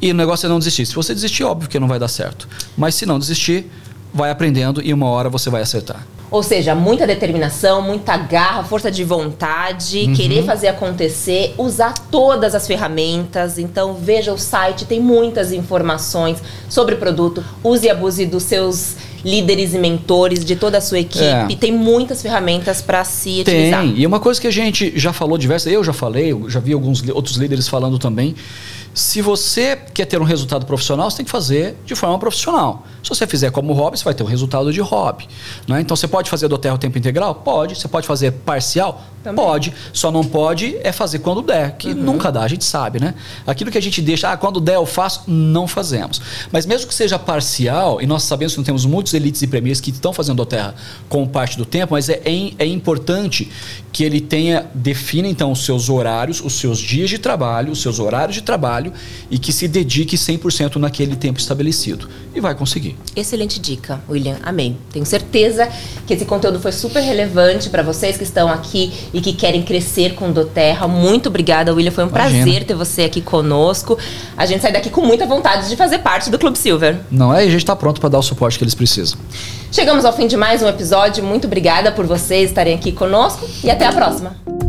e 0.00 0.10
o 0.10 0.14
negócio 0.14 0.46
é 0.46 0.48
não 0.48 0.58
desistir. 0.58 0.86
Se 0.86 0.94
você 0.94 1.14
desistir, 1.14 1.44
óbvio 1.44 1.68
que 1.68 1.78
não 1.78 1.88
vai 1.88 1.98
dar 1.98 2.08
certo. 2.08 2.48
Mas 2.76 2.94
se 2.94 3.06
não 3.06 3.18
desistir, 3.18 3.70
vai 4.16 4.30
aprendendo 4.30 4.82
e 4.82 4.92
uma 4.92 5.08
hora 5.08 5.28
você 5.28 5.50
vai 5.50 5.62
acertar. 5.62 6.06
Ou 6.28 6.42
seja, 6.42 6.74
muita 6.74 7.06
determinação, 7.06 7.80
muita 7.80 8.16
garra, 8.16 8.64
força 8.64 8.90
de 8.90 9.04
vontade, 9.04 10.06
uhum. 10.06 10.14
querer 10.14 10.44
fazer 10.44 10.66
acontecer, 10.66 11.54
usar 11.56 11.94
todas 12.10 12.54
as 12.54 12.66
ferramentas. 12.66 13.58
Então, 13.58 13.94
veja 13.94 14.32
o 14.32 14.38
site, 14.38 14.84
tem 14.84 15.00
muitas 15.00 15.52
informações 15.52 16.42
sobre 16.68 16.96
o 16.96 16.98
produto. 16.98 17.44
Use 17.62 17.86
e 17.86 17.90
abuse 17.90 18.26
dos 18.26 18.42
seus 18.42 18.96
líderes 19.26 19.74
e 19.74 19.78
mentores, 19.78 20.44
de 20.44 20.54
toda 20.54 20.78
a 20.78 20.80
sua 20.80 21.00
equipe. 21.00 21.24
É. 21.24 21.56
Tem 21.58 21.72
muitas 21.72 22.22
ferramentas 22.22 22.80
para 22.80 23.04
se 23.04 23.40
utilizar. 23.40 23.82
Tem. 23.82 23.98
E 23.98 24.06
uma 24.06 24.20
coisa 24.20 24.40
que 24.40 24.46
a 24.46 24.52
gente 24.52 24.92
já 24.96 25.12
falou 25.12 25.36
diversas, 25.36 25.72
eu 25.72 25.82
já 25.82 25.92
falei, 25.92 26.30
eu 26.30 26.48
já 26.48 26.60
vi 26.60 26.72
alguns 26.72 27.06
outros 27.08 27.36
líderes 27.36 27.66
falando 27.66 27.98
também 27.98 28.36
se 28.96 29.20
você 29.20 29.76
quer 29.92 30.06
ter 30.06 30.18
um 30.18 30.24
resultado 30.24 30.64
profissional, 30.64 31.10
você 31.10 31.18
tem 31.18 31.26
que 31.26 31.30
fazer 31.30 31.76
de 31.84 31.94
forma 31.94 32.18
profissional. 32.18 32.86
Se 33.02 33.10
você 33.10 33.26
fizer 33.26 33.50
como 33.50 33.74
hobby, 33.74 33.98
você 33.98 34.04
vai 34.04 34.14
ter 34.14 34.22
um 34.22 34.26
resultado 34.26 34.72
de 34.72 34.80
hobby. 34.80 35.28
Né? 35.68 35.82
Então 35.82 35.94
você 35.94 36.08
pode 36.08 36.30
fazer 36.30 36.48
do 36.48 36.56
terra 36.56 36.76
o 36.76 36.78
tempo 36.78 36.96
integral? 36.96 37.34
Pode. 37.34 37.74
Você 37.74 37.86
pode 37.88 38.06
fazer 38.06 38.32
parcial? 38.32 39.04
Também. 39.22 39.44
Pode. 39.44 39.74
Só 39.92 40.10
não 40.10 40.24
pode 40.24 40.78
é 40.82 40.92
fazer 40.92 41.18
quando 41.18 41.42
der, 41.42 41.72
que 41.76 41.88
uhum. 41.88 41.94
nunca 41.94 42.32
dá, 42.32 42.42
a 42.42 42.48
gente 42.48 42.64
sabe, 42.64 42.98
né? 42.98 43.14
Aquilo 43.46 43.70
que 43.70 43.76
a 43.76 43.82
gente 43.82 44.00
deixa, 44.00 44.32
ah, 44.32 44.36
quando 44.36 44.60
der 44.60 44.76
eu 44.76 44.86
faço, 44.86 45.24
não 45.26 45.68
fazemos. 45.68 46.22
Mas 46.50 46.64
mesmo 46.64 46.88
que 46.88 46.94
seja 46.94 47.18
parcial, 47.18 48.00
e 48.00 48.06
nós 48.06 48.22
sabemos 48.22 48.54
que 48.54 48.58
não 48.58 48.64
temos 48.64 48.86
muitos 48.86 49.12
elites 49.16 49.42
e 49.42 49.46
premiers 49.46 49.80
que 49.80 49.90
estão 49.90 50.12
fazendo 50.12 50.36
do 50.36 50.46
terra 50.46 50.74
com 51.08 51.26
parte 51.26 51.56
do 51.56 51.64
tempo, 51.64 51.94
mas 51.94 52.08
é, 52.08 52.20
é, 52.24 52.52
é 52.58 52.66
importante 52.66 53.50
que 53.96 54.04
ele 54.04 54.20
tenha, 54.20 54.66
defina 54.74 55.26
então 55.26 55.50
os 55.50 55.64
seus 55.64 55.88
horários, 55.88 56.42
os 56.44 56.52
seus 56.52 56.78
dias 56.78 57.08
de 57.08 57.18
trabalho, 57.18 57.72
os 57.72 57.80
seus 57.80 57.98
horários 57.98 58.34
de 58.34 58.42
trabalho 58.42 58.92
e 59.30 59.38
que 59.38 59.50
se 59.52 59.66
dedique 59.66 60.16
100% 60.16 60.76
naquele 60.76 61.16
tempo 61.16 61.40
estabelecido. 61.40 62.06
E 62.34 62.40
vai 62.40 62.54
conseguir. 62.54 62.94
Excelente 63.16 63.58
dica, 63.58 63.98
William. 64.06 64.36
Amém. 64.42 64.76
Tenho 64.92 65.06
certeza 65.06 65.66
que 66.06 66.12
esse 66.12 66.26
conteúdo 66.26 66.60
foi 66.60 66.72
super 66.72 67.00
relevante 67.00 67.70
para 67.70 67.82
vocês 67.82 68.18
que 68.18 68.24
estão 68.24 68.50
aqui 68.50 68.92
e 69.14 69.22
que 69.22 69.32
querem 69.32 69.62
crescer 69.62 70.14
com 70.14 70.28
o 70.28 70.32
Doterra. 70.32 70.86
Muito 70.86 71.30
obrigada, 71.30 71.72
William. 71.72 71.90
Foi 71.90 72.04
um 72.04 72.08
Imagina. 72.08 72.44
prazer 72.44 72.64
ter 72.64 72.74
você 72.74 73.04
aqui 73.04 73.22
conosco. 73.22 73.96
A 74.36 74.44
gente 74.44 74.60
sai 74.60 74.72
daqui 74.72 74.90
com 74.90 75.00
muita 75.00 75.24
vontade 75.24 75.70
de 75.70 75.76
fazer 75.76 76.00
parte 76.00 76.28
do 76.28 76.38
Clube 76.38 76.58
Silver. 76.58 77.00
Não 77.10 77.34
é? 77.34 77.44
E 77.44 77.48
a 77.48 77.50
gente 77.50 77.62
está 77.62 77.74
pronto 77.74 77.98
para 77.98 78.10
dar 78.10 78.18
o 78.18 78.22
suporte 78.22 78.58
que 78.58 78.64
eles 78.64 78.74
precisam. 78.74 79.05
Chegamos 79.70 80.04
ao 80.04 80.12
fim 80.12 80.26
de 80.26 80.36
mais 80.36 80.62
um 80.62 80.68
episódio. 80.68 81.22
Muito 81.22 81.46
obrigada 81.46 81.92
por 81.92 82.06
vocês 82.06 82.50
estarem 82.50 82.74
aqui 82.74 82.92
conosco 82.92 83.46
e 83.62 83.70
até 83.70 83.86
a 83.86 83.92
próxima. 83.92 84.65